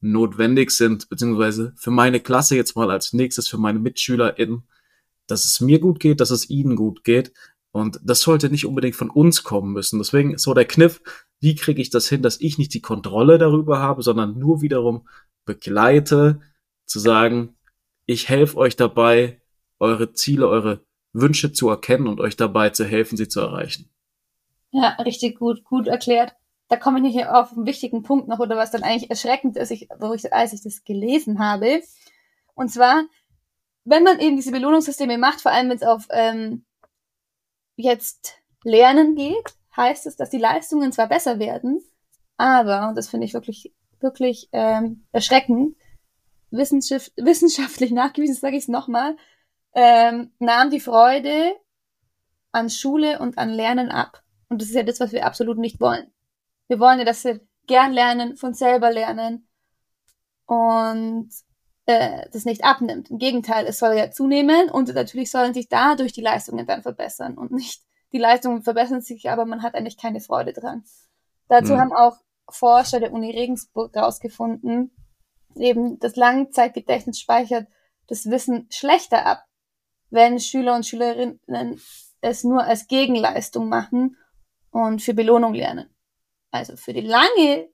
notwendig 0.00 0.70
sind, 0.70 1.08
beziehungsweise 1.08 1.72
für 1.76 1.90
meine 1.90 2.20
Klasse 2.20 2.56
jetzt 2.56 2.76
mal 2.76 2.90
als 2.90 3.14
nächstes, 3.14 3.48
für 3.48 3.56
meine 3.56 3.78
MitschülerInnen, 3.78 4.64
dass 5.26 5.46
es 5.46 5.60
mir 5.60 5.78
gut 5.80 5.98
geht, 5.98 6.20
dass 6.20 6.30
es 6.30 6.50
ihnen 6.50 6.76
gut 6.76 7.02
geht. 7.04 7.32
Und 7.72 8.00
das 8.04 8.20
sollte 8.20 8.50
nicht 8.50 8.66
unbedingt 8.66 8.96
von 8.96 9.10
uns 9.10 9.42
kommen 9.42 9.72
müssen. 9.72 9.98
Deswegen 9.98 10.36
so 10.36 10.52
der 10.52 10.66
Kniff, 10.66 11.00
wie 11.40 11.54
kriege 11.54 11.82
ich 11.82 11.90
das 11.90 12.08
hin, 12.08 12.22
dass 12.22 12.40
ich 12.40 12.58
nicht 12.58 12.74
die 12.74 12.80
Kontrolle 12.80 13.38
darüber 13.38 13.78
habe, 13.78 14.02
sondern 14.02 14.38
nur 14.38 14.62
wiederum 14.62 15.06
begleite, 15.44 16.40
zu 16.86 16.98
sagen, 16.98 17.56
ich 18.06 18.28
helfe 18.28 18.56
euch 18.56 18.76
dabei, 18.76 19.40
eure 19.78 20.12
Ziele, 20.12 20.48
eure 20.48 20.84
Wünsche 21.12 21.52
zu 21.52 21.68
erkennen 21.68 22.06
und 22.06 22.20
euch 22.20 22.36
dabei 22.36 22.70
zu 22.70 22.84
helfen, 22.84 23.16
sie 23.16 23.28
zu 23.28 23.40
erreichen. 23.40 23.90
Ja, 24.70 24.90
richtig 25.04 25.38
gut, 25.38 25.64
gut 25.64 25.86
erklärt. 25.86 26.34
Da 26.68 26.76
komme 26.76 26.98
ich 26.98 27.14
nicht 27.14 27.26
auf 27.26 27.52
einen 27.52 27.66
wichtigen 27.66 28.02
Punkt 28.02 28.28
noch, 28.28 28.38
oder 28.38 28.56
was 28.56 28.70
dann 28.70 28.82
eigentlich 28.82 29.10
erschreckend 29.10 29.56
ist, 29.56 29.70
ich, 29.70 29.88
wo 29.98 30.12
ich, 30.12 30.32
als 30.32 30.52
ich 30.52 30.62
das 30.62 30.84
gelesen 30.84 31.38
habe. 31.38 31.82
Und 32.54 32.70
zwar, 32.70 33.04
wenn 33.84 34.02
man 34.02 34.18
eben 34.18 34.36
diese 34.36 34.52
Belohnungssysteme 34.52 35.18
macht, 35.18 35.40
vor 35.40 35.52
allem 35.52 35.70
wenn 35.70 35.76
es 35.76 35.82
auf 35.82 36.06
ähm, 36.10 36.64
jetzt 37.76 38.42
Lernen 38.64 39.14
geht, 39.14 39.54
heißt 39.76 40.06
es, 40.06 40.16
dass 40.16 40.30
die 40.30 40.38
Leistungen 40.38 40.92
zwar 40.92 41.08
besser 41.08 41.38
werden, 41.38 41.82
aber, 42.36 42.88
und 42.88 42.96
das 42.96 43.08
finde 43.08 43.26
ich 43.26 43.34
wirklich, 43.34 43.72
wirklich 44.00 44.48
ähm, 44.52 45.06
erschreckend, 45.12 45.76
wissenschaft, 46.50 47.12
wissenschaftlich 47.16 47.90
nachgewiesen, 47.92 48.34
sage 48.34 48.56
ich 48.56 48.64
es 48.64 48.68
nochmal, 48.68 49.16
ähm, 49.74 50.32
nahm 50.38 50.70
die 50.70 50.80
Freude 50.80 51.54
an 52.52 52.70
Schule 52.70 53.18
und 53.18 53.38
an 53.38 53.50
Lernen 53.50 53.90
ab. 53.90 54.22
Und 54.48 54.62
das 54.62 54.68
ist 54.68 54.74
ja 54.74 54.82
das, 54.82 55.00
was 55.00 55.12
wir 55.12 55.26
absolut 55.26 55.58
nicht 55.58 55.80
wollen. 55.80 56.12
Wir 56.68 56.78
wollen 56.80 56.98
ja, 56.98 57.04
dass 57.04 57.24
wir 57.24 57.40
gern 57.66 57.92
lernen, 57.92 58.36
von 58.36 58.54
selber 58.54 58.90
lernen 58.92 59.48
und 60.46 61.30
äh, 61.86 62.28
das 62.32 62.44
nicht 62.44 62.64
abnimmt. 62.64 63.10
Im 63.10 63.18
Gegenteil, 63.18 63.66
es 63.66 63.78
soll 63.78 63.96
ja 63.96 64.10
zunehmen 64.10 64.70
und 64.70 64.92
natürlich 64.94 65.30
sollen 65.30 65.54
sich 65.54 65.68
dadurch 65.68 66.12
die 66.12 66.20
Leistungen 66.20 66.66
dann 66.66 66.82
verbessern 66.82 67.36
und 67.36 67.52
nicht 67.52 67.82
die 68.12 68.18
Leistungen 68.18 68.62
verbessern 68.62 69.00
sich, 69.00 69.30
aber 69.30 69.44
man 69.44 69.62
hat 69.62 69.74
eigentlich 69.74 69.98
keine 69.98 70.20
Freude 70.20 70.52
dran. 70.52 70.84
Dazu 71.48 71.74
mhm. 71.74 71.78
haben 71.78 71.92
auch 71.92 72.16
Forscher 72.48 73.00
der 73.00 73.12
Uni 73.12 73.30
Regensburg 73.30 73.94
herausgefunden, 73.94 74.92
eben 75.56 75.98
das 75.98 76.16
Langzeitgedächtnis 76.16 77.18
speichert 77.18 77.66
das 78.08 78.30
Wissen 78.30 78.68
schlechter 78.70 79.26
ab, 79.26 79.44
wenn 80.10 80.38
Schüler 80.38 80.74
und 80.74 80.86
Schülerinnen 80.86 81.40
es 82.20 82.44
nur 82.44 82.64
als 82.64 82.86
Gegenleistung 82.86 83.68
machen 83.68 84.16
und 84.70 85.02
für 85.02 85.14
Belohnung 85.14 85.54
lernen. 85.54 85.94
Also 86.50 86.76
für 86.76 86.92
die 86.92 87.00
lange 87.00 87.68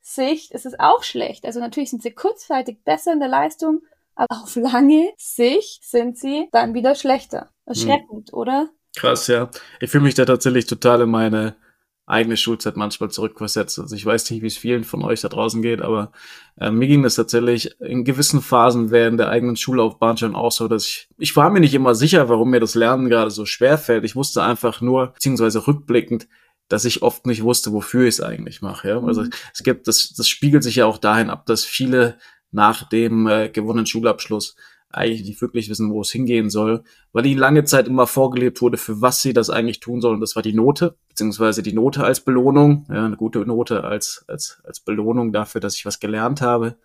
Sicht 0.00 0.52
ist 0.52 0.66
es 0.66 0.78
auch 0.78 1.02
schlecht. 1.02 1.44
Also 1.44 1.60
natürlich 1.60 1.90
sind 1.90 2.02
sie 2.02 2.12
kurzzeitig 2.12 2.84
besser 2.84 3.12
in 3.12 3.20
der 3.20 3.28
Leistung, 3.28 3.82
aber 4.14 4.42
auf 4.42 4.54
lange 4.56 5.12
Sicht 5.16 5.84
sind 5.84 6.18
sie 6.18 6.48
dann 6.52 6.74
wieder 6.74 6.94
schlechter. 6.94 7.50
Erschreckend, 7.64 8.30
hm. 8.30 8.38
oder? 8.38 8.70
Krass, 8.96 9.28
ja. 9.28 9.50
Ich 9.78 9.90
fühle 9.90 10.04
mich 10.04 10.14
da 10.14 10.24
tatsächlich 10.24 10.66
total 10.66 11.02
in 11.02 11.10
meine 11.10 11.54
eigene 12.06 12.36
Schulzeit 12.36 12.76
manchmal 12.76 13.10
zurückversetzt. 13.10 13.78
Also 13.78 13.94
ich 13.94 14.06
weiß 14.06 14.30
nicht, 14.30 14.40
wie 14.42 14.46
es 14.46 14.56
vielen 14.56 14.84
von 14.84 15.02
euch 15.02 15.20
da 15.20 15.28
draußen 15.28 15.60
geht, 15.60 15.82
aber 15.82 16.12
äh, 16.56 16.70
mir 16.70 16.86
ging 16.86 17.02
das 17.02 17.16
tatsächlich 17.16 17.78
in 17.80 18.04
gewissen 18.04 18.40
Phasen 18.40 18.92
während 18.92 19.18
der 19.18 19.28
eigenen 19.28 19.56
Schullaufbahn 19.56 20.16
schon 20.16 20.36
auch 20.36 20.52
so, 20.52 20.68
dass 20.68 20.86
ich, 20.86 21.08
ich 21.18 21.34
war 21.36 21.50
mir 21.50 21.60
nicht 21.60 21.74
immer 21.74 21.96
sicher, 21.96 22.28
warum 22.28 22.50
mir 22.50 22.60
das 22.60 22.76
Lernen 22.76 23.08
gerade 23.08 23.30
so 23.30 23.44
schwer 23.44 23.76
fällt. 23.76 24.04
Ich 24.04 24.14
wusste 24.14 24.44
einfach 24.44 24.80
nur, 24.80 25.08
beziehungsweise 25.08 25.66
rückblickend, 25.66 26.28
dass 26.68 26.84
ich 26.84 27.02
oft 27.02 27.26
nicht 27.26 27.42
wusste, 27.42 27.72
wofür 27.72 28.02
ich 28.02 28.14
es 28.14 28.20
eigentlich 28.20 28.62
mache. 28.62 28.88
Ja? 28.88 29.02
Also 29.02 29.22
mhm. 29.22 29.30
es 29.52 29.64
gibt, 29.64 29.88
das, 29.88 30.14
das 30.16 30.28
spiegelt 30.28 30.62
sich 30.62 30.76
ja 30.76 30.86
auch 30.86 30.98
dahin 30.98 31.28
ab, 31.28 31.44
dass 31.46 31.64
viele 31.64 32.18
nach 32.52 32.88
dem 32.88 33.26
äh, 33.26 33.48
gewonnenen 33.48 33.86
Schulabschluss 33.86 34.54
eigentlich 34.90 35.24
nicht 35.24 35.40
wirklich 35.40 35.68
wissen, 35.68 35.90
wo 35.90 36.00
es 36.00 36.10
hingehen 36.10 36.50
soll, 36.50 36.82
weil 37.12 37.26
ihnen 37.26 37.38
lange 37.38 37.64
Zeit 37.64 37.86
immer 37.88 38.06
vorgelebt 38.06 38.62
wurde, 38.62 38.76
für 38.76 39.00
was 39.00 39.20
sie 39.22 39.32
das 39.32 39.50
eigentlich 39.50 39.80
tun 39.80 40.00
sollen. 40.00 40.20
Das 40.20 40.36
war 40.36 40.42
die 40.42 40.54
Note, 40.54 40.96
beziehungsweise 41.08 41.62
die 41.62 41.72
Note 41.72 42.04
als 42.04 42.20
Belohnung, 42.20 42.86
ja, 42.88 43.04
eine 43.04 43.16
gute 43.16 43.40
Note 43.40 43.84
als, 43.84 44.24
als, 44.28 44.62
als 44.64 44.80
Belohnung 44.80 45.32
dafür, 45.32 45.60
dass 45.60 45.76
ich 45.76 45.86
was 45.86 46.00
gelernt 46.00 46.40
habe. 46.40 46.76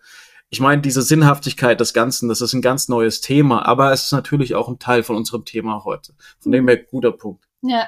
Ich 0.50 0.60
meine, 0.60 0.82
diese 0.82 1.00
Sinnhaftigkeit 1.00 1.80
des 1.80 1.94
Ganzen, 1.94 2.28
das 2.28 2.42
ist 2.42 2.52
ein 2.52 2.60
ganz 2.60 2.88
neues 2.88 3.22
Thema, 3.22 3.64
aber 3.66 3.92
es 3.92 4.04
ist 4.04 4.12
natürlich 4.12 4.54
auch 4.54 4.68
ein 4.68 4.78
Teil 4.78 5.02
von 5.02 5.16
unserem 5.16 5.46
Thema 5.46 5.84
heute. 5.84 6.12
Von 6.40 6.52
dem 6.52 6.68
her 6.68 6.76
guter 6.76 7.12
Punkt. 7.12 7.46
Ja, 7.62 7.86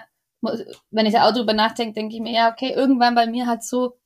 wenn 0.91 1.07
ich 1.07 1.19
auch 1.19 1.33
drüber 1.33 1.53
nachdenke, 1.53 1.95
denke 1.95 2.15
ich 2.15 2.23
mir, 2.23 2.33
ja, 2.33 2.51
okay, 2.51 2.73
irgendwann 2.75 3.15
bei 3.15 3.27
mir 3.27 3.47
hat 3.47 3.65
so 3.65 3.99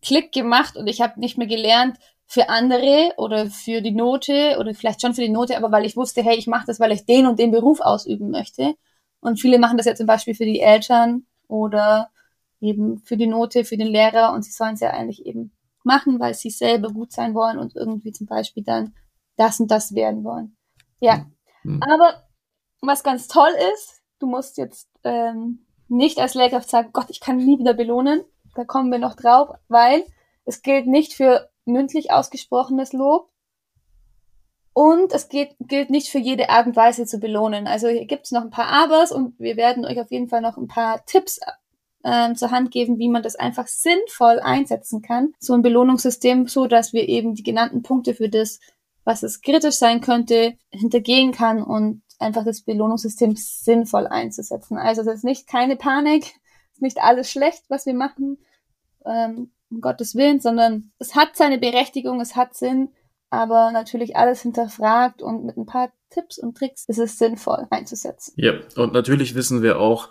Klick 0.00 0.32
gemacht 0.32 0.76
und 0.76 0.86
ich 0.86 1.00
habe 1.00 1.20
nicht 1.20 1.36
mehr 1.36 1.46
gelernt 1.46 1.98
für 2.28 2.50
andere 2.50 3.14
oder 3.16 3.46
für 3.46 3.80
die 3.80 3.90
Note 3.90 4.58
oder 4.60 4.74
vielleicht 4.74 5.00
schon 5.00 5.14
für 5.14 5.22
die 5.22 5.30
Note, 5.30 5.56
aber 5.56 5.72
weil 5.72 5.86
ich 5.86 5.96
wusste, 5.96 6.22
hey, 6.22 6.36
ich 6.36 6.46
mache 6.46 6.66
das, 6.66 6.78
weil 6.78 6.92
ich 6.92 7.06
den 7.06 7.26
und 7.26 7.38
den 7.38 7.50
Beruf 7.50 7.80
ausüben 7.80 8.30
möchte. 8.30 8.74
Und 9.20 9.40
viele 9.40 9.58
machen 9.58 9.78
das 9.78 9.86
ja 9.86 9.94
zum 9.94 10.06
Beispiel 10.06 10.34
für 10.34 10.44
die 10.44 10.60
Eltern 10.60 11.26
oder 11.48 12.10
eben 12.60 12.98
für 12.98 13.16
die 13.16 13.26
Note, 13.26 13.64
für 13.64 13.78
den 13.78 13.88
Lehrer 13.88 14.32
und 14.34 14.44
sie 14.44 14.50
sollen 14.50 14.74
es 14.74 14.80
ja 14.80 14.90
eigentlich 14.90 15.24
eben 15.24 15.52
machen, 15.84 16.20
weil 16.20 16.34
sie 16.34 16.50
selber 16.50 16.90
gut 16.90 17.12
sein 17.12 17.34
wollen 17.34 17.58
und 17.58 17.74
irgendwie 17.74 18.12
zum 18.12 18.26
Beispiel 18.26 18.62
dann 18.62 18.94
das 19.36 19.58
und 19.58 19.70
das 19.70 19.94
werden 19.94 20.22
wollen. 20.22 20.54
Ja, 21.00 21.24
mhm. 21.62 21.80
aber 21.82 22.24
was 22.82 23.02
ganz 23.02 23.26
toll 23.26 23.50
ist, 23.74 24.02
du 24.18 24.26
musst 24.26 24.58
jetzt 24.58 24.90
ähm, 25.02 25.66
nicht 25.88 26.18
als 26.18 26.34
Lehrkraft 26.34 26.68
sagen, 26.68 26.90
Gott, 26.92 27.06
ich 27.08 27.20
kann 27.20 27.38
nie 27.38 27.58
wieder 27.58 27.72
belohnen. 27.72 28.22
Da 28.54 28.64
kommen 28.64 28.92
wir 28.92 28.98
noch 28.98 29.14
drauf, 29.14 29.56
weil 29.68 30.04
es 30.44 30.62
gilt 30.62 30.86
nicht 30.86 31.14
für 31.14 31.48
mündlich 31.68 32.10
ausgesprochenes 32.10 32.92
Lob 32.92 33.30
und 34.78 35.12
es 35.12 35.28
geht, 35.28 35.56
gilt 35.58 35.90
nicht 35.90 36.08
für 36.08 36.18
jede 36.18 36.50
Art 36.50 36.68
und 36.68 36.76
Weise 36.76 37.04
zu 37.04 37.18
belohnen. 37.18 37.66
Also 37.66 37.88
hier 37.88 38.06
gibt 38.06 38.26
es 38.26 38.30
noch 38.30 38.42
ein 38.42 38.50
paar 38.50 38.68
Abers 38.68 39.10
und 39.10 39.36
wir 39.40 39.56
werden 39.56 39.84
euch 39.84 40.00
auf 40.00 40.12
jeden 40.12 40.28
Fall 40.28 40.40
noch 40.40 40.56
ein 40.56 40.68
paar 40.68 41.04
Tipps 41.04 41.40
äh, 42.04 42.32
zur 42.34 42.52
Hand 42.52 42.70
geben, 42.70 42.98
wie 42.98 43.08
man 43.08 43.24
das 43.24 43.34
einfach 43.34 43.66
sinnvoll 43.66 44.38
einsetzen 44.38 45.02
kann. 45.02 45.32
So 45.40 45.54
ein 45.54 45.62
Belohnungssystem, 45.62 46.46
so 46.46 46.68
dass 46.68 46.92
wir 46.92 47.08
eben 47.08 47.34
die 47.34 47.42
genannten 47.42 47.82
Punkte 47.82 48.14
für 48.14 48.28
das, 48.28 48.60
was 49.02 49.24
es 49.24 49.40
kritisch 49.40 49.74
sein 49.74 50.00
könnte, 50.00 50.54
hintergehen 50.70 51.32
kann 51.32 51.60
und 51.60 52.02
einfach 52.20 52.44
das 52.44 52.60
Belohnungssystem 52.60 53.34
sinnvoll 53.36 54.06
einzusetzen. 54.06 54.78
Also 54.78 55.00
es 55.00 55.08
ist 55.08 55.24
nicht 55.24 55.48
keine 55.48 55.74
Panik, 55.74 56.22
es 56.70 56.74
ist 56.74 56.82
nicht 56.82 57.02
alles 57.02 57.32
schlecht, 57.32 57.64
was 57.68 57.84
wir 57.84 57.94
machen, 57.94 58.38
ähm, 59.04 59.50
um 59.70 59.80
Gottes 59.80 60.14
Willen, 60.14 60.40
sondern 60.40 60.90
es 60.98 61.14
hat 61.14 61.36
seine 61.36 61.58
Berechtigung, 61.58 62.20
es 62.20 62.36
hat 62.36 62.54
Sinn, 62.54 62.90
aber 63.30 63.70
natürlich 63.72 64.16
alles 64.16 64.42
hinterfragt 64.42 65.22
und 65.22 65.44
mit 65.44 65.56
ein 65.56 65.66
paar 65.66 65.92
Tipps 66.10 66.38
und 66.38 66.56
Tricks 66.56 66.84
ist 66.88 66.98
es 66.98 67.18
sinnvoll 67.18 67.66
einzusetzen. 67.70 68.32
Ja, 68.36 68.54
und 68.76 68.92
natürlich 68.92 69.34
wissen 69.34 69.62
wir 69.62 69.78
auch, 69.78 70.08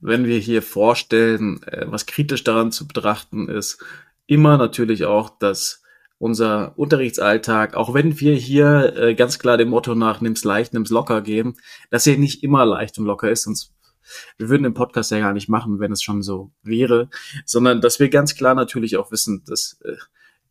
wenn 0.00 0.26
wir 0.26 0.38
hier 0.38 0.62
vorstellen, 0.62 1.62
äh, 1.64 1.86
was 1.88 2.06
kritisch 2.06 2.44
daran 2.44 2.72
zu 2.72 2.86
betrachten 2.86 3.48
ist, 3.48 3.82
immer 4.26 4.58
natürlich 4.58 5.04
auch, 5.04 5.30
dass 5.30 5.82
unser 6.18 6.78
Unterrichtsalltag, 6.78 7.74
auch 7.74 7.94
wenn 7.94 8.20
wir 8.20 8.34
hier 8.34 8.94
äh, 8.96 9.14
ganz 9.14 9.38
klar 9.38 9.56
dem 9.56 9.70
Motto 9.70 9.94
nach 9.94 10.20
nimm's 10.20 10.44
leicht, 10.44 10.74
nimm's 10.74 10.90
locker 10.90 11.22
gehen, 11.22 11.56
dass 11.90 12.06
er 12.06 12.18
nicht 12.18 12.42
immer 12.42 12.66
leicht 12.66 12.98
und 12.98 13.06
locker 13.06 13.30
ist, 13.30 13.44
sonst 13.44 13.74
wir 14.38 14.48
würden 14.48 14.64
den 14.64 14.74
Podcast 14.74 15.10
ja 15.10 15.18
gar 15.18 15.32
nicht 15.32 15.48
machen, 15.48 15.80
wenn 15.80 15.92
es 15.92 16.02
schon 16.02 16.22
so 16.22 16.52
wäre, 16.62 17.08
sondern 17.44 17.80
dass 17.80 18.00
wir 18.00 18.08
ganz 18.08 18.34
klar 18.34 18.54
natürlich 18.54 18.96
auch 18.96 19.12
wissen, 19.12 19.42
dass 19.46 19.80
äh, 19.84 19.96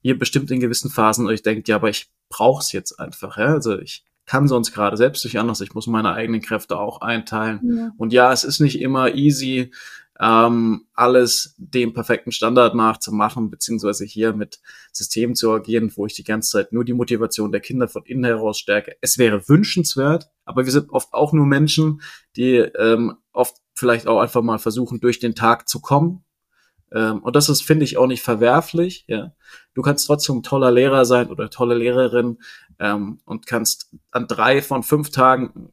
ihr 0.01 0.17
bestimmt 0.17 0.51
in 0.51 0.59
gewissen 0.59 0.89
Phasen 0.89 1.27
euch 1.27 1.43
denkt, 1.43 1.67
ja, 1.67 1.75
aber 1.75 1.89
ich 1.89 2.09
brauch's 2.29 2.71
jetzt 2.71 2.99
einfach, 2.99 3.37
ja, 3.37 3.53
also 3.53 3.77
ich 3.79 4.05
kann 4.25 4.47
sonst 4.47 4.73
gerade 4.73 4.95
selbst 4.95 5.25
nicht 5.25 5.39
anders, 5.39 5.61
ich 5.61 5.73
muss 5.73 5.87
meine 5.87 6.13
eigenen 6.13 6.41
Kräfte 6.41 6.77
auch 6.77 7.01
einteilen. 7.01 7.59
Ja. 7.63 7.91
Und 7.97 8.13
ja, 8.13 8.31
es 8.31 8.43
ist 8.43 8.59
nicht 8.59 8.79
immer 8.79 9.15
easy, 9.15 9.71
ähm, 10.19 10.85
alles 10.93 11.55
dem 11.57 11.93
perfekten 11.93 12.31
Standard 12.31 12.75
nachzumachen, 12.75 13.49
beziehungsweise 13.49 14.05
hier 14.05 14.33
mit 14.33 14.59
Systemen 14.91 15.33
zu 15.33 15.51
agieren, 15.51 15.91
wo 15.95 16.05
ich 16.05 16.13
die 16.13 16.25
ganze 16.25 16.51
Zeit 16.51 16.73
nur 16.73 16.83
die 16.83 16.93
Motivation 16.93 17.51
der 17.51 17.61
Kinder 17.61 17.87
von 17.87 18.03
innen 18.05 18.25
heraus 18.25 18.59
stärke. 18.59 18.97
Es 19.01 19.17
wäre 19.17 19.47
wünschenswert, 19.47 20.29
aber 20.43 20.65
wir 20.65 20.71
sind 20.71 20.89
oft 20.89 21.13
auch 21.13 21.31
nur 21.31 21.45
Menschen, 21.45 22.01
die 22.35 22.55
ähm, 22.57 23.15
oft 23.39 23.58
vielleicht 23.73 24.08
auch 24.08 24.19
einfach 24.19 24.41
mal 24.41 24.60
versuchen, 24.60 24.99
durch 24.99 25.19
den 25.19 25.36
Tag 25.36 25.67
zu 25.67 25.80
kommen. 25.80 26.23
Ähm, 26.91 27.19
und 27.23 27.36
das 27.36 27.49
ist, 27.49 27.63
finde 27.63 27.86
ich, 27.86 27.97
auch 27.97 28.08
nicht 28.08 28.21
verwerflich. 28.21 29.06
Ja. 29.08 29.34
Du 29.73 29.82
kannst 29.82 30.08
trotzdem 30.08 30.43
toller 30.43 30.71
Lehrer 30.71 31.06
sein 31.06 31.30
oder 31.30 31.49
tolle 31.49 31.75
Lehrerin 31.75 32.39
ähm, 32.80 33.19
und 33.25 33.47
kannst 33.47 33.95
an 34.12 34.28
drei 34.28 34.62
von 34.62 34.84
fünf 34.84 35.10
Tagen 35.12 35.69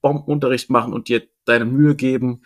Bombenunterricht 0.00 0.70
machen 0.70 0.92
und 0.92 1.08
dir 1.08 1.22
deine 1.44 1.64
Mühe 1.64 1.94
geben, 1.94 2.42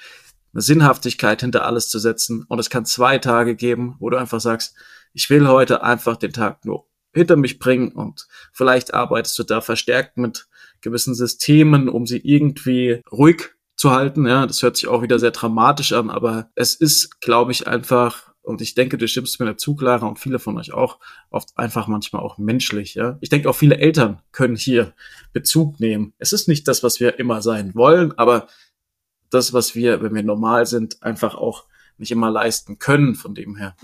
eine 0.52 0.62
Sinnhaftigkeit 0.62 1.40
hinter 1.40 1.64
alles 1.64 1.88
zu 1.88 1.98
setzen. 1.98 2.44
Und 2.48 2.58
es 2.58 2.70
kann 2.70 2.84
zwei 2.84 3.18
Tage 3.18 3.56
geben, 3.56 3.96
wo 3.98 4.10
du 4.10 4.16
einfach 4.16 4.40
sagst, 4.40 4.76
ich 5.12 5.30
will 5.30 5.48
heute 5.48 5.82
einfach 5.82 6.16
den 6.16 6.32
Tag 6.32 6.64
nur 6.64 6.86
hinter 7.12 7.36
mich 7.36 7.60
bringen 7.60 7.92
und 7.92 8.26
vielleicht 8.52 8.92
arbeitest 8.92 9.38
du 9.38 9.44
da 9.44 9.60
verstärkt 9.60 10.16
mit 10.16 10.48
gewissen 10.80 11.14
Systemen, 11.14 11.88
um 11.88 12.06
sie 12.06 12.18
irgendwie 12.18 13.00
ruhig 13.10 13.53
zu 13.76 13.90
halten. 13.90 14.26
Ja, 14.26 14.46
das 14.46 14.62
hört 14.62 14.76
sich 14.76 14.88
auch 14.88 15.02
wieder 15.02 15.18
sehr 15.18 15.30
dramatisch 15.30 15.92
an, 15.92 16.10
aber 16.10 16.50
es 16.54 16.74
ist, 16.74 17.20
glaube 17.20 17.52
ich, 17.52 17.66
einfach 17.66 18.34
und 18.44 18.60
ich 18.60 18.74
denke, 18.74 18.98
du 18.98 19.08
stimmst 19.08 19.40
mir 19.40 19.46
dazu, 19.46 19.74
Clara, 19.74 20.06
und 20.06 20.18
viele 20.18 20.38
von 20.38 20.58
euch 20.58 20.72
auch, 20.74 20.98
oft 21.30 21.56
einfach 21.56 21.86
manchmal 21.86 22.22
auch 22.22 22.36
menschlich, 22.36 22.94
ja. 22.94 23.16
Ich 23.22 23.30
denke, 23.30 23.48
auch 23.48 23.54
viele 23.54 23.78
Eltern 23.78 24.20
können 24.32 24.54
hier 24.54 24.92
Bezug 25.32 25.80
nehmen. 25.80 26.12
Es 26.18 26.34
ist 26.34 26.46
nicht 26.46 26.68
das, 26.68 26.82
was 26.82 27.00
wir 27.00 27.18
immer 27.18 27.40
sein 27.40 27.74
wollen, 27.74 28.16
aber 28.18 28.48
das, 29.30 29.54
was 29.54 29.74
wir, 29.74 30.02
wenn 30.02 30.14
wir 30.14 30.22
normal 30.22 30.66
sind, 30.66 31.02
einfach 31.02 31.34
auch 31.34 31.64
nicht 31.96 32.10
immer 32.10 32.30
leisten 32.30 32.78
können, 32.78 33.14
von 33.14 33.34
dem 33.34 33.56
her. 33.56 33.76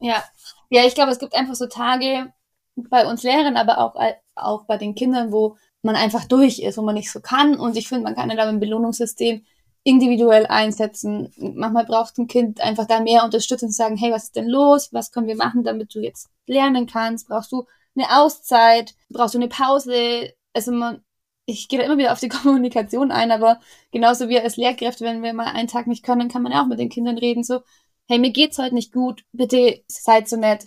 Ja, 0.00 0.24
ja, 0.70 0.84
ich 0.84 0.96
glaube, 0.96 1.12
es 1.12 1.20
gibt 1.20 1.34
einfach 1.34 1.54
so 1.54 1.66
Tage 1.66 2.32
bei 2.74 3.06
uns 3.06 3.22
Lehrern, 3.22 3.56
aber 3.56 3.78
auch, 3.78 3.94
auch 4.34 4.66
bei 4.66 4.76
den 4.76 4.96
Kindern, 4.96 5.30
wo 5.30 5.56
man 5.84 5.96
einfach 5.96 6.24
durch 6.24 6.60
ist, 6.60 6.78
wo 6.78 6.82
man 6.82 6.94
nicht 6.94 7.10
so 7.10 7.20
kann. 7.20 7.56
Und 7.56 7.76
ich 7.76 7.88
finde, 7.88 8.04
man 8.04 8.14
kann 8.14 8.30
ja 8.30 8.36
da 8.36 8.48
im 8.48 8.60
Belohnungssystem 8.60 9.44
individuell 9.84 10.46
einsetzen. 10.46 11.32
Manchmal 11.36 11.84
braucht 11.84 12.18
ein 12.18 12.26
Kind 12.26 12.60
einfach 12.60 12.86
da 12.86 13.00
mehr 13.00 13.24
Unterstützung 13.24 13.68
zu 13.68 13.76
sagen, 13.76 13.96
hey, 13.96 14.10
was 14.10 14.24
ist 14.24 14.36
denn 14.36 14.48
los? 14.48 14.92
Was 14.92 15.12
können 15.12 15.26
wir 15.26 15.36
machen, 15.36 15.62
damit 15.62 15.94
du 15.94 16.00
jetzt 16.00 16.30
lernen 16.46 16.86
kannst? 16.86 17.28
Brauchst 17.28 17.52
du 17.52 17.66
eine 17.94 18.18
Auszeit? 18.18 18.94
Brauchst 19.10 19.34
du 19.34 19.38
eine 19.38 19.48
Pause? 19.48 20.32
Also 20.54 20.72
man, 20.72 21.04
ich 21.46 21.68
gehe 21.68 21.78
da 21.78 21.84
immer 21.84 21.98
wieder 21.98 22.12
auf 22.12 22.20
die 22.20 22.28
Kommunikation 22.30 23.12
ein, 23.12 23.30
aber 23.30 23.60
genauso 23.92 24.28
wie 24.28 24.40
als 24.40 24.56
Lehrkräfte, 24.56 25.04
wenn 25.04 25.22
wir 25.22 25.34
mal 25.34 25.52
einen 25.52 25.68
Tag 25.68 25.86
nicht 25.86 26.02
können, 26.02 26.28
kann 26.28 26.42
man 26.42 26.52
ja 26.52 26.62
auch 26.62 26.66
mit 26.66 26.78
den 26.78 26.88
Kindern 26.88 27.18
reden, 27.18 27.44
so, 27.44 27.60
hey, 28.08 28.18
mir 28.18 28.30
geht's 28.30 28.58
heute 28.58 28.74
nicht 28.74 28.92
gut, 28.92 29.24
bitte 29.32 29.82
seid 29.88 30.28
so 30.28 30.36
nett, 30.36 30.66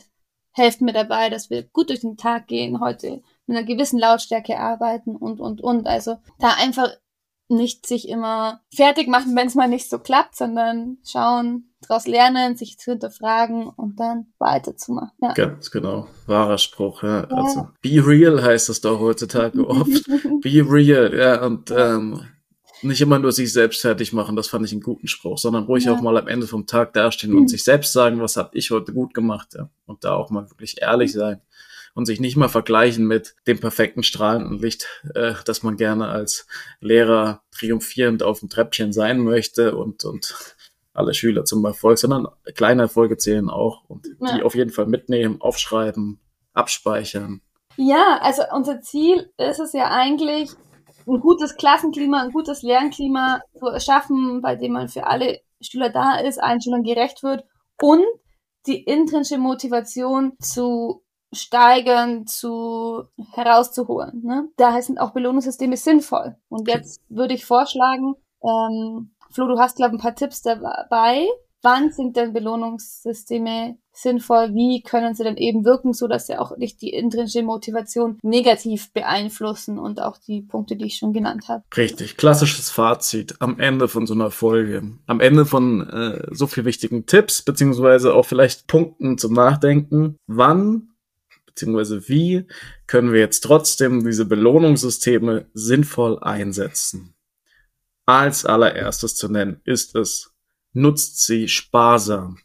helft 0.51 0.81
mir 0.81 0.93
dabei, 0.93 1.29
dass 1.29 1.49
wir 1.49 1.63
gut 1.63 1.89
durch 1.89 2.01
den 2.01 2.17
Tag 2.17 2.47
gehen, 2.47 2.79
heute 2.79 3.21
mit 3.47 3.57
einer 3.57 3.65
gewissen 3.65 3.99
Lautstärke 3.99 4.59
arbeiten 4.59 5.15
und, 5.15 5.39
und, 5.39 5.61
und. 5.61 5.87
Also 5.87 6.17
da 6.39 6.49
einfach 6.59 6.89
nicht 7.49 7.85
sich 7.85 8.09
immer 8.09 8.61
fertig 8.73 9.07
machen, 9.07 9.35
wenn 9.35 9.47
es 9.47 9.55
mal 9.55 9.69
nicht 9.69 9.89
so 9.89 9.99
klappt, 9.99 10.35
sondern 10.35 10.97
schauen, 11.05 11.69
daraus 11.87 12.05
lernen, 12.05 12.57
sich 12.57 12.77
zu 12.77 12.91
hinterfragen 12.91 13.69
und 13.69 13.99
dann 13.99 14.27
weiterzumachen. 14.37 15.11
Ja. 15.21 15.33
Ganz 15.33 15.71
genau. 15.71 16.07
Wahrer 16.25 16.57
Spruch, 16.57 17.03
ja. 17.03 17.21
ja. 17.21 17.27
Also 17.29 17.69
be 17.81 18.05
real 18.05 18.43
heißt 18.43 18.69
es 18.69 18.81
doch 18.81 18.99
heutzutage 18.99 19.65
oft. 19.65 19.87
be 20.41 20.65
real, 20.69 21.17
ja. 21.17 21.45
Und 21.45 21.71
ähm, 21.71 22.21
nicht 22.81 23.01
immer 23.01 23.17
nur 23.17 23.31
sich 23.31 23.53
selbst 23.53 23.81
fertig 23.81 24.11
machen, 24.11 24.35
das 24.35 24.49
fand 24.49 24.65
ich 24.65 24.73
einen 24.73 24.81
guten 24.81 25.07
Spruch, 25.07 25.37
sondern 25.37 25.63
ruhig 25.63 25.85
ja. 25.85 25.93
auch 25.93 26.01
mal 26.01 26.17
am 26.17 26.27
Ende 26.27 26.47
vom 26.47 26.65
Tag 26.65 26.93
dastehen 26.93 27.31
mhm. 27.31 27.39
und 27.39 27.47
sich 27.47 27.63
selbst 27.63 27.93
sagen, 27.93 28.19
was 28.19 28.35
habe 28.35 28.57
ich 28.57 28.71
heute 28.71 28.93
gut 28.93 29.13
gemacht, 29.13 29.53
ja. 29.55 29.69
Und 29.85 30.03
da 30.03 30.15
auch 30.15 30.31
mal 30.31 30.49
wirklich 30.49 30.81
ehrlich 30.81 31.13
sein 31.13 31.41
und 31.97 32.05
sich 32.05 32.19
nicht 32.19 32.37
mal 32.37 32.47
vergleichen 32.47 33.07
mit 33.07 33.33
dem 33.47 33.59
perfekten 33.59 34.03
strahlenden 34.03 34.59
Licht, 34.59 34.87
äh, 35.15 35.33
das 35.45 35.63
man 35.63 35.77
gerne 35.77 36.07
als 36.09 36.45
Lehrer 36.79 37.41
triumphierend 37.49 38.21
auf 38.21 38.39
dem 38.41 38.49
Treppchen 38.49 38.93
sein 38.93 39.21
möchte 39.21 39.75
und, 39.75 40.05
und 40.05 40.55
alle 40.93 41.15
Schüler 41.15 41.43
zum 41.43 41.65
Erfolg, 41.65 41.97
sondern 41.97 42.27
kleine 42.53 42.83
Erfolge 42.83 43.17
zählen 43.17 43.49
auch 43.49 43.83
und 43.89 44.05
ja. 44.19 44.37
die 44.37 44.43
auf 44.43 44.53
jeden 44.53 44.69
Fall 44.69 44.85
mitnehmen, 44.85 45.41
aufschreiben, 45.41 46.19
abspeichern. 46.53 47.41
Ja, 47.77 48.19
also 48.21 48.43
unser 48.53 48.79
Ziel 48.81 49.31
ist 49.37 49.59
es 49.59 49.73
ja 49.73 49.89
eigentlich, 49.89 50.51
ein 51.07 51.19
gutes 51.19 51.55
Klassenklima, 51.55 52.21
ein 52.21 52.31
gutes 52.31 52.61
Lernklima 52.61 53.41
zu 53.57 53.65
erschaffen, 53.69 54.41
bei 54.43 54.55
dem 54.55 54.73
man 54.73 54.87
für 54.87 55.07
alle 55.07 55.39
Schüler 55.61 55.89
da 55.89 56.19
ist, 56.19 56.37
allen 56.37 56.61
Schülern 56.61 56.83
gerecht 56.83 57.23
wird 57.23 57.43
und 57.81 58.05
die 58.67 58.83
intrinsische 58.83 59.39
Motivation 59.39 60.33
zu 60.39 61.01
steigern, 61.33 62.25
zu 62.27 63.05
herauszuholen. 63.33 64.21
Ne? 64.23 64.49
Daher 64.57 64.81
sind 64.81 64.99
auch 64.99 65.11
Belohnungssysteme 65.11 65.77
sinnvoll. 65.77 66.35
Und 66.49 66.67
jetzt 66.67 67.01
würde 67.09 67.33
ich 67.33 67.45
vorschlagen, 67.45 68.15
ähm, 68.43 69.11
Flo, 69.31 69.47
du 69.47 69.59
hast, 69.59 69.77
glaube 69.77 69.95
ich, 69.95 69.99
ein 69.99 70.03
paar 70.03 70.15
Tipps 70.15 70.41
dabei. 70.41 71.27
Wann 71.63 71.91
sind 71.91 72.15
denn 72.15 72.33
Belohnungssysteme 72.33 73.77
sinnvoll? 73.91 74.53
Wie 74.53 74.83
können 74.83 75.15
sie 75.15 75.23
denn 75.23 75.37
eben 75.37 75.65
wirken, 75.65 75.91
so 75.91 76.07
dass 76.07 76.27
sie 76.27 76.37
auch 76.37 76.55
nicht 76.55 76.81
die 76.81 76.91
intrinsische 76.91 77.43
Motivation 77.43 78.19
negativ 78.21 78.93
beeinflussen 78.93 79.79
und 79.79 79.99
auch 79.99 80.17
die 80.17 80.43
Punkte, 80.43 80.75
die 80.75 80.85
ich 80.85 80.97
schon 80.97 81.13
genannt 81.13 81.49
habe? 81.49 81.63
Richtig, 81.75 82.15
klassisches 82.15 82.69
Fazit 82.69 83.35
am 83.39 83.59
Ende 83.59 83.87
von 83.87 84.05
so 84.05 84.13
einer 84.13 84.29
Folge, 84.29 84.83
am 85.07 85.19
Ende 85.19 85.45
von 85.45 85.89
äh, 85.89 86.27
so 86.31 86.45
viel 86.45 86.63
wichtigen 86.63 87.07
Tipps 87.07 87.41
beziehungsweise 87.41 88.13
auch 88.13 88.25
vielleicht 88.25 88.67
Punkten 88.67 89.17
zum 89.17 89.33
Nachdenken. 89.33 90.17
Wann 90.27 90.89
beziehungsweise 91.57 92.07
wie 92.07 92.45
können 92.85 93.11
wir 93.11 93.19
jetzt 93.19 93.41
trotzdem 93.41 94.05
diese 94.05 94.25
Belohnungssysteme 94.25 95.47
sinnvoll 95.53 96.19
einsetzen? 96.19 97.15
Als 98.05 98.45
allererstes 98.45 99.15
zu 99.15 99.27
nennen 99.27 99.59
ist 99.65 99.95
es, 99.95 100.35
nutzt 100.73 101.25
sie 101.25 101.47
sparsam. 101.47 102.37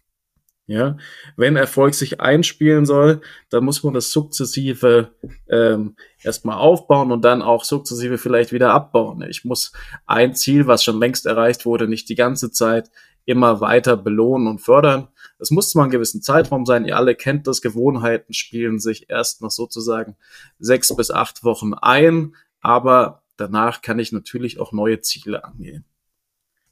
Ja, 0.66 0.96
wenn 1.36 1.56
Erfolg 1.56 1.92
sich 1.92 2.20
einspielen 2.20 2.86
soll, 2.86 3.20
dann 3.50 3.64
muss 3.64 3.82
man 3.82 3.92
das 3.92 4.12
sukzessive 4.12 5.10
ähm, 5.50 5.96
erstmal 6.22 6.56
aufbauen 6.56 7.12
und 7.12 7.22
dann 7.22 7.42
auch 7.42 7.64
sukzessive 7.64 8.16
vielleicht 8.16 8.52
wieder 8.52 8.72
abbauen. 8.72 9.22
Ich 9.28 9.44
muss 9.44 9.72
ein 10.06 10.34
Ziel, 10.34 10.66
was 10.66 10.84
schon 10.84 11.00
längst 11.00 11.26
erreicht 11.26 11.66
wurde, 11.66 11.88
nicht 11.88 12.08
die 12.08 12.14
ganze 12.14 12.50
Zeit 12.50 12.90
immer 13.26 13.60
weiter 13.60 13.96
belohnen 13.96 14.46
und 14.46 14.60
fördern. 14.60 15.08
Es 15.42 15.50
muss 15.50 15.70
zwar 15.70 15.82
einen 15.82 15.90
gewissen 15.90 16.22
Zeitraum 16.22 16.64
sein, 16.64 16.84
ihr 16.84 16.96
alle 16.96 17.16
kennt 17.16 17.48
das, 17.48 17.60
Gewohnheiten 17.60 18.32
spielen 18.32 18.78
sich 18.78 19.10
erst 19.10 19.42
nach 19.42 19.50
sozusagen 19.50 20.16
sechs 20.60 20.94
bis 20.94 21.10
acht 21.10 21.42
Wochen 21.42 21.74
ein, 21.74 22.36
aber 22.60 23.24
danach 23.36 23.82
kann 23.82 23.98
ich 23.98 24.12
natürlich 24.12 24.60
auch 24.60 24.70
neue 24.70 25.00
Ziele 25.00 25.44
angehen. 25.44 25.84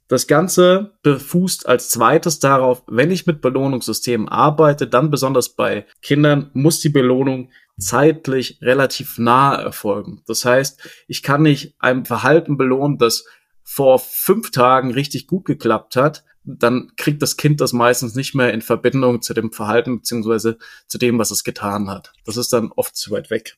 Das 0.06 0.28
Ganze 0.28 0.98
befußt 1.02 1.68
als 1.68 1.88
zweites 1.88 2.38
darauf, 2.38 2.84
wenn 2.86 3.10
ich 3.10 3.26
mit 3.26 3.40
Belohnungssystemen 3.40 4.28
arbeite, 4.28 4.86
dann 4.86 5.10
besonders 5.10 5.48
bei 5.50 5.84
Kindern, 6.00 6.50
muss 6.52 6.78
die 6.78 6.90
Belohnung 6.90 7.50
zeitlich 7.76 8.60
relativ 8.62 9.18
nah 9.18 9.54
erfolgen. 9.54 10.22
Das 10.28 10.44
heißt, 10.44 11.04
ich 11.08 11.24
kann 11.24 11.42
nicht 11.42 11.74
einem 11.80 12.04
Verhalten 12.04 12.56
belohnen, 12.56 12.98
das 12.98 13.24
vor 13.64 13.98
fünf 13.98 14.52
Tagen 14.52 14.92
richtig 14.92 15.26
gut 15.26 15.44
geklappt 15.44 15.96
hat, 15.96 16.24
dann 16.58 16.92
kriegt 16.96 17.22
das 17.22 17.36
Kind 17.36 17.60
das 17.60 17.72
meistens 17.72 18.14
nicht 18.14 18.34
mehr 18.34 18.52
in 18.52 18.62
Verbindung 18.62 19.22
zu 19.22 19.34
dem 19.34 19.52
Verhalten 19.52 19.98
beziehungsweise 19.98 20.58
zu 20.86 20.98
dem, 20.98 21.18
was 21.18 21.30
es 21.30 21.44
getan 21.44 21.90
hat. 21.90 22.12
Das 22.24 22.36
ist 22.36 22.52
dann 22.52 22.72
oft 22.72 22.96
zu 22.96 23.10
weit 23.10 23.30
weg. 23.30 23.56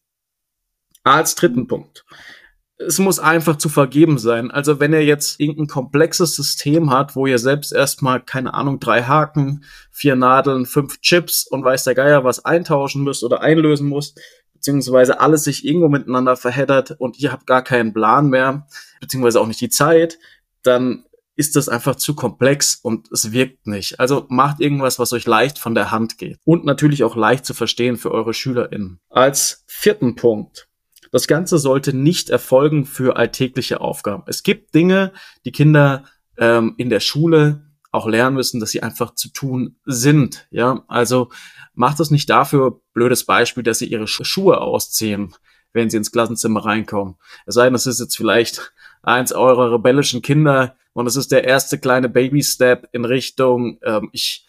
Als 1.05 1.35
dritten 1.35 1.67
Punkt. 1.67 2.05
Es 2.79 2.99
muss 2.99 3.19
einfach 3.21 3.57
zu 3.57 3.69
vergeben 3.69 4.19
sein. 4.19 4.51
Also 4.51 4.81
wenn 4.81 4.93
ihr 4.93 5.05
jetzt 5.05 5.39
irgendein 5.39 5.69
komplexes 5.69 6.35
System 6.35 6.91
hat, 6.91 7.15
wo 7.15 7.27
ihr 7.27 7.39
selbst 7.39 7.73
erstmal, 7.73 8.21
keine 8.21 8.55
Ahnung, 8.55 8.81
drei 8.81 9.03
Haken, 9.03 9.65
vier 9.91 10.17
Nadeln, 10.17 10.67
fünf 10.67 11.01
Chips 11.01 11.47
und 11.47 11.65
weiß 11.65 11.85
der 11.85 11.95
Geier 11.95 12.25
was 12.25 12.45
eintauschen 12.45 13.05
müsst 13.05 13.23
oder 13.23 13.41
einlösen 13.41 13.89
müsst, 13.89 14.21
beziehungsweise 14.53 15.21
alles 15.21 15.45
sich 15.45 15.65
irgendwo 15.65 15.89
miteinander 15.89 16.37
verheddert 16.37 16.93
und 16.99 17.19
ihr 17.19 17.33
habt 17.33 17.47
gar 17.47 17.63
keinen 17.63 17.93
Plan 17.93 18.29
mehr, 18.29 18.67
beziehungsweise 19.01 19.41
auch 19.41 19.47
nicht 19.47 19.61
die 19.61 19.71
Zeit, 19.71 20.19
dann 20.63 21.05
ist 21.35 21.57
das 21.57 21.69
einfach 21.69 21.97
zu 21.97 22.15
komplex 22.15 22.79
und 22.83 23.11
es 23.11 23.33
wirkt 23.33 23.67
nicht. 23.67 23.99
Also 24.01 24.27
macht 24.29 24.61
irgendwas, 24.61 24.99
was 24.99 25.13
euch 25.13 25.27
leicht 25.27 25.59
von 25.59 25.75
der 25.75 25.91
Hand 25.91 26.19
geht 26.19 26.39
und 26.45 26.65
natürlich 26.65 27.05
auch 27.05 27.17
leicht 27.17 27.47
zu 27.47 27.55
verstehen 27.55 27.97
für 27.97 28.11
eure 28.11 28.35
SchülerInnen. 28.35 29.01
Als 29.09 29.65
vierten 29.67 30.15
Punkt. 30.15 30.69
Das 31.11 31.27
Ganze 31.27 31.59
sollte 31.59 31.95
nicht 31.95 32.31
erfolgen 32.31 32.87
für 32.87 33.17
alltägliche 33.17 33.81
Aufgaben. 33.81 34.25
Es 34.27 34.43
gibt 34.43 34.75
Dinge, 34.75 35.13
die 35.45 35.53
Kinder 35.53 36.05
ähm, 36.39 36.75
in 36.79 36.89
der 36.89 37.01
Schule 37.01 37.67
auch 37.91 38.07
lernen 38.07 38.37
müssen, 38.37 38.59
dass 38.59 38.71
sie 38.71 38.83
einfach 38.83 39.15
zu 39.15 39.29
tun 39.29 39.77
sind. 39.85 40.47
Ja, 40.51 40.83
also 40.89 41.29
macht 41.75 42.01
es 42.01 42.11
nicht 42.11 42.31
dafür, 42.31 42.81
blödes 42.95 43.25
Beispiel, 43.25 43.63
dass 43.63 43.79
sie 43.79 43.87
ihre 43.87 44.09
Schuhe 44.09 44.61
ausziehen, 44.61 45.35
wenn 45.75 45.91
sie 45.91 45.99
ins 45.99 46.13
Klassenzimmer 46.13 46.65
reinkommen. 46.65 47.17
Es 47.45 47.55
sei 47.55 47.65
denn, 47.65 47.75
das 47.75 47.87
ist 47.87 48.01
jetzt 48.01 48.17
vielleicht 48.17 48.73
eins 49.03 49.33
eurer 49.33 49.73
rebellischen 49.73 50.23
Kinder, 50.23 50.77
und 50.95 51.07
es 51.07 51.17
ist 51.17 51.33
der 51.33 51.45
erste 51.45 51.79
kleine 51.79 52.09
Baby-Step 52.09 52.89
in 52.93 53.05
Richtung, 53.05 53.79
ähm, 53.83 54.11
ich 54.13 54.47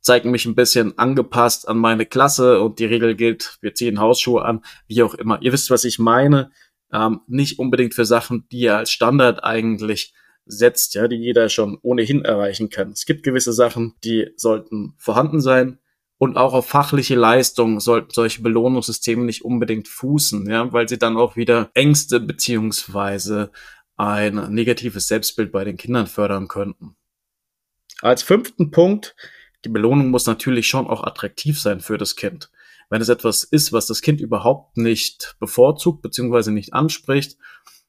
zeige 0.00 0.28
mich 0.28 0.46
ein 0.46 0.54
bisschen 0.54 0.96
angepasst 0.98 1.66
an 1.66 1.78
meine 1.78 2.06
Klasse 2.06 2.60
und 2.60 2.78
die 2.78 2.84
Regel 2.84 3.16
gilt, 3.16 3.58
wir 3.60 3.74
ziehen 3.74 4.00
Hausschuhe 4.00 4.44
an, 4.44 4.64
wie 4.86 5.02
auch 5.02 5.14
immer. 5.14 5.42
Ihr 5.42 5.52
wisst, 5.52 5.70
was 5.70 5.84
ich 5.84 5.98
meine. 5.98 6.50
Ähm, 6.92 7.20
nicht 7.26 7.58
unbedingt 7.58 7.94
für 7.94 8.04
Sachen, 8.04 8.46
die 8.52 8.60
ihr 8.60 8.76
als 8.76 8.92
Standard 8.92 9.42
eigentlich 9.42 10.14
setzt, 10.44 10.94
ja, 10.94 11.08
die 11.08 11.16
jeder 11.16 11.48
schon 11.48 11.78
ohnehin 11.82 12.24
erreichen 12.24 12.70
kann. 12.70 12.92
Es 12.92 13.04
gibt 13.04 13.24
gewisse 13.24 13.52
Sachen, 13.52 13.94
die 14.04 14.28
sollten 14.36 14.94
vorhanden 14.96 15.40
sein. 15.40 15.78
Und 16.18 16.38
auch 16.38 16.54
auf 16.54 16.66
fachliche 16.66 17.14
Leistung 17.14 17.78
sollten 17.78 18.10
solche 18.10 18.40
Belohnungssysteme 18.40 19.24
nicht 19.24 19.44
unbedingt 19.44 19.86
fußen, 19.86 20.48
ja, 20.48 20.72
weil 20.72 20.88
sie 20.88 20.98
dann 20.98 21.16
auch 21.18 21.36
wieder 21.36 21.70
Ängste 21.74 22.20
beziehungsweise 22.20 23.50
ein 23.96 24.52
negatives 24.52 25.08
Selbstbild 25.08 25.52
bei 25.52 25.64
den 25.64 25.76
Kindern 25.76 26.06
fördern 26.06 26.48
könnten. 26.48 26.96
Als 28.00 28.22
fünften 28.22 28.70
Punkt 28.70 29.16
die 29.64 29.72
Belohnung 29.72 30.10
muss 30.10 30.26
natürlich 30.26 30.68
schon 30.68 30.86
auch 30.86 31.02
attraktiv 31.02 31.60
sein 31.60 31.80
für 31.80 31.98
das 31.98 32.14
Kind. 32.14 32.50
Wenn 32.88 33.02
es 33.02 33.08
etwas 33.08 33.42
ist, 33.42 33.72
was 33.72 33.86
das 33.86 34.00
Kind 34.00 34.20
überhaupt 34.20 34.76
nicht 34.76 35.34
bevorzugt 35.40 36.02
bzw. 36.02 36.52
nicht 36.52 36.72
anspricht, 36.72 37.36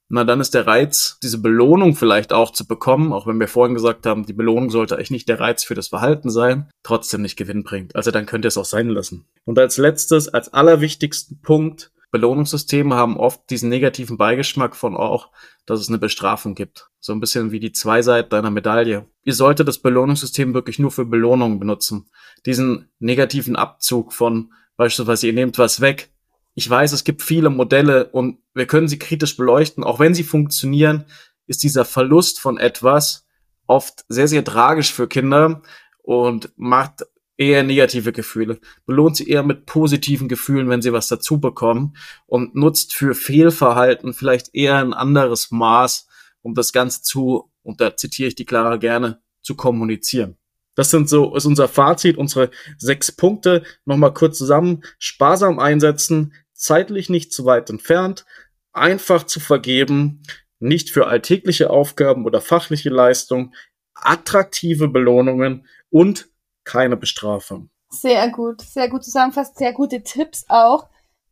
na 0.09 0.23
dann 0.23 0.39
ist 0.39 0.53
der 0.53 0.65
Reiz, 0.65 1.19
diese 1.21 1.37
Belohnung 1.37 1.95
vielleicht 1.95 2.33
auch 2.33 2.51
zu 2.51 2.65
bekommen, 2.65 3.13
auch 3.13 3.27
wenn 3.27 3.39
wir 3.39 3.47
vorhin 3.49 3.75
gesagt 3.75 4.05
haben, 4.05 4.25
die 4.25 4.33
Belohnung 4.33 4.69
sollte 4.69 4.95
eigentlich 4.95 5.11
nicht 5.11 5.29
der 5.29 5.39
Reiz 5.39 5.65
für 5.65 5.75
das 5.75 5.89
Verhalten 5.89 6.29
sein, 6.29 6.69
trotzdem 6.81 7.21
nicht 7.21 7.35
gewinnbringend. 7.35 7.95
Also 7.95 8.09
dann 8.09 8.25
könnt 8.25 8.45
ihr 8.45 8.47
es 8.47 8.57
auch 8.57 8.65
sein 8.65 8.89
lassen. 8.89 9.27
Und 9.43 9.59
als 9.59 9.77
letztes, 9.77 10.29
als 10.29 10.51
allerwichtigsten 10.53 11.41
Punkt, 11.41 11.91
Belohnungssysteme 12.17 12.95
haben 12.95 13.15
oft 13.15 13.47
diesen 13.51 13.69
negativen 13.69 14.17
Beigeschmack 14.17 14.75
von 14.75 14.97
auch, 14.97 15.29
dass 15.67 15.79
es 15.79 15.87
eine 15.87 15.99
Bestrafung 15.99 16.55
gibt. 16.55 16.89
So 16.99 17.13
ein 17.13 17.19
bisschen 17.19 17.51
wie 17.51 17.59
die 17.59 17.71
zwei 17.71 18.01
Seiten 18.01 18.33
einer 18.33 18.49
Medaille. 18.49 19.05
Ihr 19.23 19.33
solltet 19.35 19.67
das 19.67 19.77
Belohnungssystem 19.77 20.55
wirklich 20.55 20.79
nur 20.79 20.89
für 20.89 21.05
Belohnungen 21.05 21.59
benutzen. 21.59 22.09
Diesen 22.47 22.89
negativen 22.97 23.55
Abzug 23.55 24.13
von 24.13 24.51
beispielsweise 24.77 25.27
ihr 25.27 25.33
nehmt 25.33 25.59
was 25.59 25.79
weg, 25.79 26.09
ich 26.55 26.67
weiß, 26.67 26.91
es 26.91 27.03
gibt 27.03 27.21
viele 27.21 27.51
Modelle 27.51 28.07
und 28.07 28.39
wir 28.55 28.65
können 28.65 28.87
sie 28.87 28.97
kritisch 28.97 29.37
beleuchten. 29.37 29.83
Auch 29.83 29.99
wenn 29.99 30.15
sie 30.15 30.23
funktionieren, 30.23 31.05
ist 31.45 31.61
dieser 31.61 31.85
Verlust 31.85 32.39
von 32.39 32.57
etwas 32.57 33.27
oft 33.67 34.05
sehr, 34.09 34.27
sehr 34.27 34.43
tragisch 34.43 34.91
für 34.91 35.07
Kinder 35.07 35.61
und 36.01 36.51
macht 36.55 37.05
eher 37.37 37.63
negative 37.63 38.11
Gefühle. 38.11 38.59
Belohnt 38.85 39.15
sie 39.15 39.29
eher 39.29 39.43
mit 39.43 39.65
positiven 39.65 40.27
Gefühlen, 40.27 40.69
wenn 40.69 40.81
sie 40.81 40.93
was 40.93 41.07
dazu 41.07 41.39
bekommen 41.39 41.95
und 42.25 42.55
nutzt 42.55 42.93
für 42.93 43.13
Fehlverhalten 43.13 44.13
vielleicht 44.13 44.53
eher 44.53 44.77
ein 44.77 44.93
anderes 44.93 45.51
Maß, 45.51 46.07
um 46.41 46.55
das 46.55 46.73
Ganze 46.73 47.03
zu, 47.03 47.51
und 47.63 47.79
da 47.79 47.95
zitiere 47.95 48.29
ich 48.29 48.35
die 48.35 48.45
Clara 48.45 48.77
gerne, 48.77 49.21
zu 49.41 49.55
kommunizieren. 49.55 50.37
Das 50.75 50.91
sind 50.91 51.09
so, 51.09 51.35
ist 51.35 51.45
unser 51.45 51.67
Fazit, 51.67 52.17
unsere 52.17 52.51
sechs 52.77 53.11
Punkte. 53.11 53.63
Nochmal 53.85 54.13
kurz 54.13 54.37
zusammen. 54.37 54.83
Sparsam 54.99 55.57
einsetzen, 55.57 56.33
zeitlich 56.53 57.09
nicht 57.09 57.33
zu 57.33 57.45
weit 57.45 57.69
entfernt, 57.71 58.25
einfach 58.73 59.23
zu 59.23 59.39
vergeben, 59.39 60.21
nicht 60.59 60.91
für 60.91 61.07
alltägliche 61.07 61.69
Aufgaben 61.71 62.25
oder 62.25 62.41
fachliche 62.41 62.89
Leistung, 62.89 63.53
attraktive 63.95 64.87
Belohnungen 64.87 65.65
und 65.89 66.29
keine 66.67 66.97
Bestrafung. 66.97 67.69
Sehr 67.89 68.29
gut, 68.29 68.61
sehr 68.61 68.89
gut 68.89 69.03
zusammenfasst, 69.03 69.57
sehr 69.57 69.73
gute 69.73 70.03
Tipps 70.03 70.45
auch. 70.49 70.87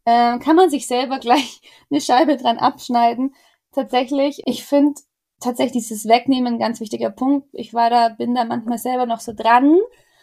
Ähm, 0.05 0.39
kann 0.39 0.55
man 0.55 0.69
sich 0.69 0.87
selber 0.87 1.19
gleich 1.19 1.61
eine 1.91 2.01
Scheibe 2.01 2.37
dran 2.37 2.57
abschneiden. 2.57 3.35
Tatsächlich, 3.71 4.41
ich 4.45 4.63
finde 4.63 5.01
tatsächlich 5.41 5.83
dieses 5.83 6.07
Wegnehmen 6.07 6.53
ein 6.53 6.59
ganz 6.59 6.79
wichtiger 6.79 7.09
Punkt. 7.09 7.49
Ich 7.51 7.73
war 7.73 7.89
da, 7.89 8.09
bin 8.09 8.33
da 8.33 8.45
manchmal 8.45 8.77
selber 8.77 9.05
noch 9.05 9.19
so 9.19 9.33
dran, 9.35 9.77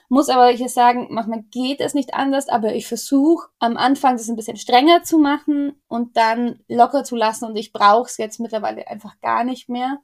muss 0.09 0.31
aber 0.31 0.49
hier 0.49 0.69
sagen, 0.69 1.09
manchmal 1.11 1.43
geht 1.51 1.81
es 1.81 1.95
nicht 1.95 2.15
anders, 2.15 2.49
aber 2.49 2.75
ich 2.75 2.87
versuche 2.87 3.49
am 3.59 3.77
Anfang 3.77 4.17
das 4.17 4.29
ein 4.29 4.37
bisschen 4.37 4.57
strenger 4.57 5.03
zu 5.03 5.19
machen 5.19 5.81
und 5.89 6.17
dann 6.17 6.61
locker 6.69 7.05
zu 7.05 7.17
lassen 7.17 7.45
und 7.45 7.57
ich 7.57 7.73
brauche 7.73 8.09
es 8.09 8.17
jetzt 8.17 8.41
mittlerweile 8.41 8.89
einfach 8.89 9.21
gar 9.21 9.45
nicht 9.45 9.69
mehr. 9.69 9.99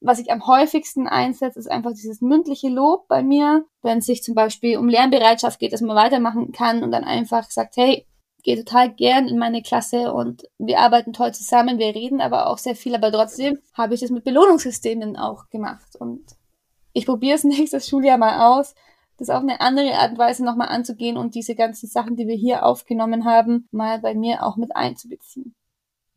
Was 0.00 0.18
ich 0.18 0.32
am 0.32 0.46
häufigsten 0.46 1.06
einsetze, 1.06 1.58
ist 1.58 1.70
einfach 1.70 1.92
dieses 1.92 2.22
mündliche 2.22 2.68
Lob 2.68 3.06
bei 3.08 3.22
mir, 3.22 3.66
wenn 3.82 3.98
es 3.98 4.06
sich 4.06 4.22
zum 4.22 4.34
Beispiel 4.34 4.78
um 4.78 4.88
Lernbereitschaft 4.88 5.58
geht, 5.58 5.72
dass 5.72 5.82
man 5.82 5.96
weitermachen 5.96 6.52
kann 6.52 6.82
und 6.82 6.90
dann 6.90 7.04
einfach 7.04 7.50
sagt, 7.50 7.76
hey, 7.76 8.06
gehe 8.42 8.56
total 8.56 8.90
gern 8.92 9.28
in 9.28 9.38
meine 9.38 9.62
Klasse 9.62 10.12
und 10.12 10.44
wir 10.58 10.78
arbeiten 10.78 11.12
toll 11.12 11.32
zusammen, 11.34 11.78
wir 11.78 11.94
reden 11.94 12.20
aber 12.20 12.46
auch 12.46 12.58
sehr 12.58 12.74
viel, 12.74 12.94
aber 12.94 13.12
trotzdem 13.12 13.58
habe 13.74 13.94
ich 13.94 14.00
das 14.00 14.10
mit 14.10 14.24
Belohnungssystemen 14.24 15.16
auch 15.16 15.48
gemacht 15.50 15.96
und 15.98 16.24
ich 16.92 17.06
probiere 17.06 17.36
es 17.36 17.44
nächstes 17.44 17.88
Schuljahr 17.88 18.18
mal 18.18 18.58
aus, 18.58 18.74
das 19.18 19.30
auf 19.30 19.42
eine 19.42 19.60
andere 19.60 19.94
Art 19.94 20.12
und 20.12 20.18
Weise 20.18 20.44
nochmal 20.44 20.68
anzugehen 20.68 21.18
und 21.18 21.34
diese 21.34 21.54
ganzen 21.54 21.88
Sachen, 21.88 22.16
die 22.16 22.26
wir 22.26 22.36
hier 22.36 22.64
aufgenommen 22.64 23.26
haben, 23.26 23.68
mal 23.70 23.98
bei 23.98 24.14
mir 24.14 24.44
auch 24.46 24.56
mit 24.56 24.74
einzubeziehen. 24.74 25.54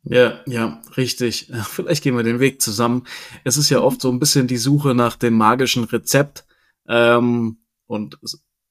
Ja, 0.04 0.40
ja, 0.46 0.82
richtig. 0.96 1.50
Vielleicht 1.64 2.02
gehen 2.02 2.16
wir 2.16 2.22
den 2.22 2.40
Weg 2.40 2.60
zusammen. 2.60 3.06
Es 3.42 3.56
ist 3.56 3.70
ja 3.70 3.80
oft 3.80 4.00
so 4.00 4.10
ein 4.10 4.18
bisschen 4.18 4.46
die 4.46 4.56
Suche 4.56 4.94
nach 4.94 5.16
dem 5.16 5.34
magischen 5.34 5.84
Rezept. 5.84 6.44
Ähm, 6.86 7.58
und 7.86 8.18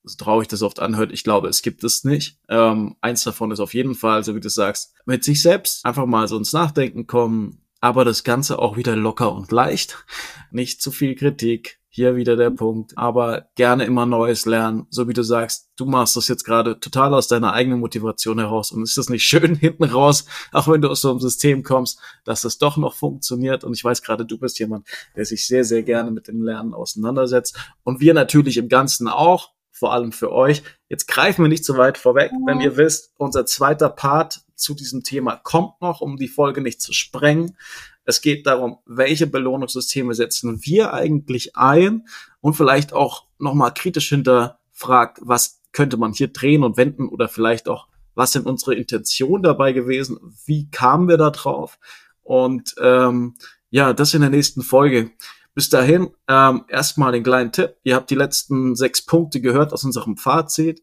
so 0.03 0.17
traurig 0.17 0.47
das 0.47 0.61
oft 0.61 0.79
anhört, 0.79 1.11
ich 1.11 1.23
glaube, 1.23 1.47
es 1.47 1.61
gibt 1.61 1.83
es 1.83 2.03
nicht. 2.03 2.37
Ähm, 2.49 2.95
eins 3.01 3.23
davon 3.23 3.51
ist 3.51 3.59
auf 3.59 3.73
jeden 3.73 3.95
Fall, 3.95 4.23
so 4.23 4.35
wie 4.35 4.41
du 4.41 4.49
sagst, 4.49 4.93
mit 5.05 5.23
sich 5.23 5.41
selbst 5.41 5.85
einfach 5.85 6.05
mal 6.05 6.27
so 6.27 6.37
ins 6.37 6.53
Nachdenken 6.53 7.07
kommen, 7.07 7.63
aber 7.79 8.03
das 8.05 8.23
Ganze 8.23 8.59
auch 8.59 8.75
wieder 8.75 8.95
locker 8.95 9.33
und 9.33 9.51
leicht. 9.51 10.05
Nicht 10.51 10.81
zu 10.81 10.91
viel 10.91 11.15
Kritik, 11.15 11.79
hier 11.95 12.15
wieder 12.15 12.35
der 12.35 12.49
Punkt. 12.49 12.97
Aber 12.97 13.49
gerne 13.53 13.85
immer 13.85 14.07
Neues 14.07 14.47
lernen. 14.47 14.87
So 14.89 15.07
wie 15.07 15.13
du 15.13 15.21
sagst, 15.21 15.69
du 15.75 15.85
machst 15.85 16.15
das 16.15 16.27
jetzt 16.27 16.43
gerade 16.43 16.79
total 16.79 17.13
aus 17.13 17.27
deiner 17.27 17.53
eigenen 17.53 17.79
Motivation 17.79 18.39
heraus. 18.39 18.71
Und 18.71 18.81
ist 18.81 18.97
das 18.97 19.09
nicht 19.09 19.23
schön 19.23 19.53
hinten 19.59 19.83
raus, 19.83 20.25
auch 20.51 20.67
wenn 20.67 20.81
du 20.81 20.89
aus 20.89 21.01
so 21.01 21.11
einem 21.11 21.19
System 21.19 21.61
kommst, 21.61 21.99
dass 22.25 22.41
das 22.41 22.57
doch 22.57 22.77
noch 22.77 22.95
funktioniert. 22.95 23.63
Und 23.63 23.75
ich 23.75 23.83
weiß 23.83 24.01
gerade, 24.01 24.25
du 24.25 24.39
bist 24.39 24.57
jemand, 24.57 24.87
der 25.15 25.25
sich 25.25 25.45
sehr, 25.45 25.63
sehr 25.63 25.83
gerne 25.83 26.09
mit 26.09 26.27
dem 26.27 26.41
Lernen 26.41 26.73
auseinandersetzt. 26.73 27.55
Und 27.83 27.99
wir 28.01 28.15
natürlich 28.15 28.57
im 28.57 28.69
Ganzen 28.69 29.07
auch. 29.07 29.51
Vor 29.75 29.91
allem 29.91 30.11
für 30.11 30.31
euch. 30.31 30.61
Jetzt 30.87 31.07
greifen 31.07 31.43
wir 31.43 31.49
nicht 31.49 31.65
so 31.65 31.77
weit 31.77 31.97
vorweg, 31.97 32.31
wenn 32.45 32.61
ihr 32.61 32.77
wisst, 32.77 33.11
unser 33.17 33.45
zweiter 33.47 33.89
Part 33.89 34.41
zu 34.55 34.75
diesem 34.75 35.03
Thema 35.03 35.35
kommt 35.35 35.81
noch, 35.81 35.99
um 35.99 36.15
die 36.15 36.27
Folge 36.27 36.61
nicht 36.61 36.79
zu 36.79 36.93
sprengen. 36.93 37.57
Es 38.05 38.21
geht 38.21 38.45
darum, 38.45 38.77
welche 38.85 39.27
Belohnungssysteme 39.27 40.13
setzen 40.13 40.59
wir 40.63 40.93
eigentlich 40.93 41.55
ein 41.55 42.07
und 42.41 42.55
vielleicht 42.55 42.93
auch 42.93 43.25
nochmal 43.39 43.73
kritisch 43.73 44.09
hinterfragt, 44.09 45.19
was 45.21 45.61
könnte 45.71 45.97
man 45.97 46.13
hier 46.13 46.27
drehen 46.27 46.63
und 46.63 46.77
wenden 46.77 47.07
oder 47.07 47.27
vielleicht 47.27 47.67
auch, 47.67 47.87
was 48.15 48.33
sind 48.33 48.45
unsere 48.45 48.75
Intentionen 48.75 49.43
dabei 49.43 49.73
gewesen, 49.73 50.19
wie 50.45 50.69
kamen 50.69 51.07
wir 51.07 51.17
da 51.17 51.31
drauf 51.31 51.79
und 52.21 52.75
ähm, 52.79 53.35
ja, 53.69 53.93
das 53.93 54.13
in 54.13 54.21
der 54.21 54.29
nächsten 54.29 54.61
Folge. 54.61 55.11
Bis 55.55 55.69
dahin, 55.69 56.09
ähm, 56.27 56.65
erstmal 56.67 57.11
den 57.11 57.23
kleinen 57.23 57.51
Tipp. 57.51 57.75
Ihr 57.83 57.95
habt 57.95 58.09
die 58.09 58.15
letzten 58.15 58.75
sechs 58.75 59.05
Punkte 59.05 59.39
gehört 59.39 59.71
aus 59.71 59.83
unserem 59.83 60.17
Fazit. 60.17 60.81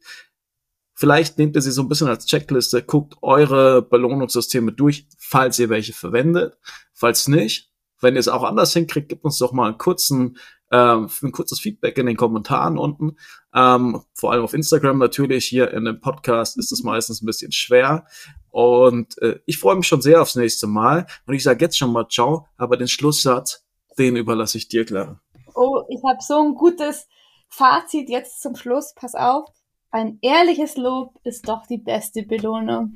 Vielleicht 1.00 1.38
nehmt 1.38 1.56
ihr 1.56 1.62
sie 1.62 1.70
so 1.70 1.80
ein 1.80 1.88
bisschen 1.88 2.08
als 2.08 2.26
Checkliste, 2.26 2.82
guckt 2.82 3.14
eure 3.22 3.80
Belohnungssysteme 3.80 4.70
durch, 4.70 5.08
falls 5.16 5.58
ihr 5.58 5.70
welche 5.70 5.94
verwendet. 5.94 6.58
Falls 6.92 7.26
nicht, 7.26 7.72
wenn 8.02 8.16
ihr 8.16 8.20
es 8.20 8.28
auch 8.28 8.42
anders 8.42 8.74
hinkriegt, 8.74 9.08
gebt 9.08 9.24
uns 9.24 9.38
doch 9.38 9.52
mal 9.52 9.68
einen 9.68 9.78
kurzen, 9.78 10.36
äh, 10.70 10.76
ein 10.76 11.32
kurzes 11.32 11.58
Feedback 11.58 11.96
in 11.96 12.04
den 12.04 12.18
Kommentaren 12.18 12.76
unten. 12.76 13.16
Ähm, 13.54 14.02
vor 14.12 14.32
allem 14.32 14.44
auf 14.44 14.52
Instagram 14.52 14.98
natürlich. 14.98 15.46
Hier 15.46 15.70
in 15.70 15.86
dem 15.86 16.02
Podcast 16.02 16.58
ist 16.58 16.70
es 16.70 16.82
meistens 16.82 17.22
ein 17.22 17.26
bisschen 17.26 17.50
schwer. 17.50 18.04
Und 18.50 19.16
äh, 19.22 19.40
ich 19.46 19.56
freue 19.56 19.76
mich 19.76 19.86
schon 19.86 20.02
sehr 20.02 20.20
aufs 20.20 20.36
nächste 20.36 20.66
Mal. 20.66 21.06
Und 21.24 21.32
ich 21.32 21.42
sage 21.42 21.64
jetzt 21.64 21.78
schon 21.78 21.94
mal 21.94 22.08
Ciao, 22.10 22.46
aber 22.58 22.76
den 22.76 22.88
Schlusssatz, 22.88 23.64
den 23.96 24.16
überlasse 24.16 24.58
ich 24.58 24.68
dir, 24.68 24.84
Clara. 24.84 25.18
Oh, 25.54 25.80
ich 25.88 26.02
habe 26.06 26.18
so 26.20 26.42
ein 26.42 26.54
gutes 26.56 27.08
Fazit 27.48 28.10
jetzt 28.10 28.42
zum 28.42 28.54
Schluss. 28.54 28.92
Pass 28.94 29.14
auf. 29.14 29.48
Ein 29.92 30.18
ehrliches 30.22 30.76
Lob 30.76 31.18
ist 31.24 31.48
doch 31.48 31.66
die 31.66 31.79
beste 31.79 32.22
Belohnung. 32.22 32.94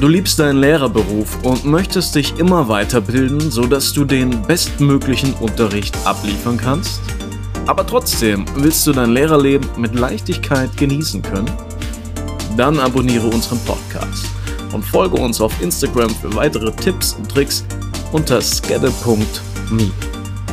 Du 0.00 0.08
liebst 0.08 0.38
deinen 0.38 0.58
Lehrerberuf 0.58 1.44
und 1.44 1.66
möchtest 1.66 2.14
dich 2.14 2.38
immer 2.38 2.68
weiterbilden, 2.68 3.50
sodass 3.50 3.92
du 3.92 4.06
den 4.06 4.40
bestmöglichen 4.40 5.34
Unterricht 5.34 5.94
abliefern 6.06 6.56
kannst? 6.56 7.02
Aber 7.66 7.86
trotzdem 7.86 8.46
willst 8.54 8.86
du 8.86 8.92
dein 8.92 9.12
Lehrerleben 9.12 9.68
mit 9.76 9.94
Leichtigkeit 9.94 10.74
genießen 10.78 11.20
können? 11.20 11.50
Dann 12.56 12.80
abonniere 12.80 13.26
unseren 13.26 13.58
Podcast 13.66 14.24
und 14.72 14.82
folge 14.82 15.20
uns 15.20 15.42
auf 15.42 15.60
Instagram 15.60 16.08
für 16.08 16.34
weitere 16.34 16.72
Tipps 16.72 17.12
und 17.12 17.30
Tricks 17.30 17.66
unter 18.12 18.40
skedde.me. 18.40 19.92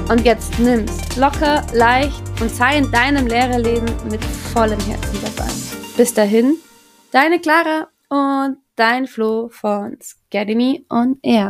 Und 0.10 0.26
jetzt 0.26 0.58
nimm's 0.58 1.16
locker, 1.18 1.64
leicht 1.72 2.24
und 2.42 2.50
sei 2.50 2.80
in 2.80 2.92
deinem 2.92 3.28
Lehrerleben 3.28 3.86
mit 4.10 4.24
vollem 4.26 4.80
Herzen 4.80 5.20
dabei. 5.22 5.52
Bis 5.98 6.16
dahin, 6.16 6.56
deine 7.12 7.40
Clara 7.40 7.90
und 8.10 8.58
dein 8.76 9.06
Flo 9.06 9.50
von 9.50 10.00
Scademy 10.02 10.84
on 10.90 11.20
Air. 11.22 11.48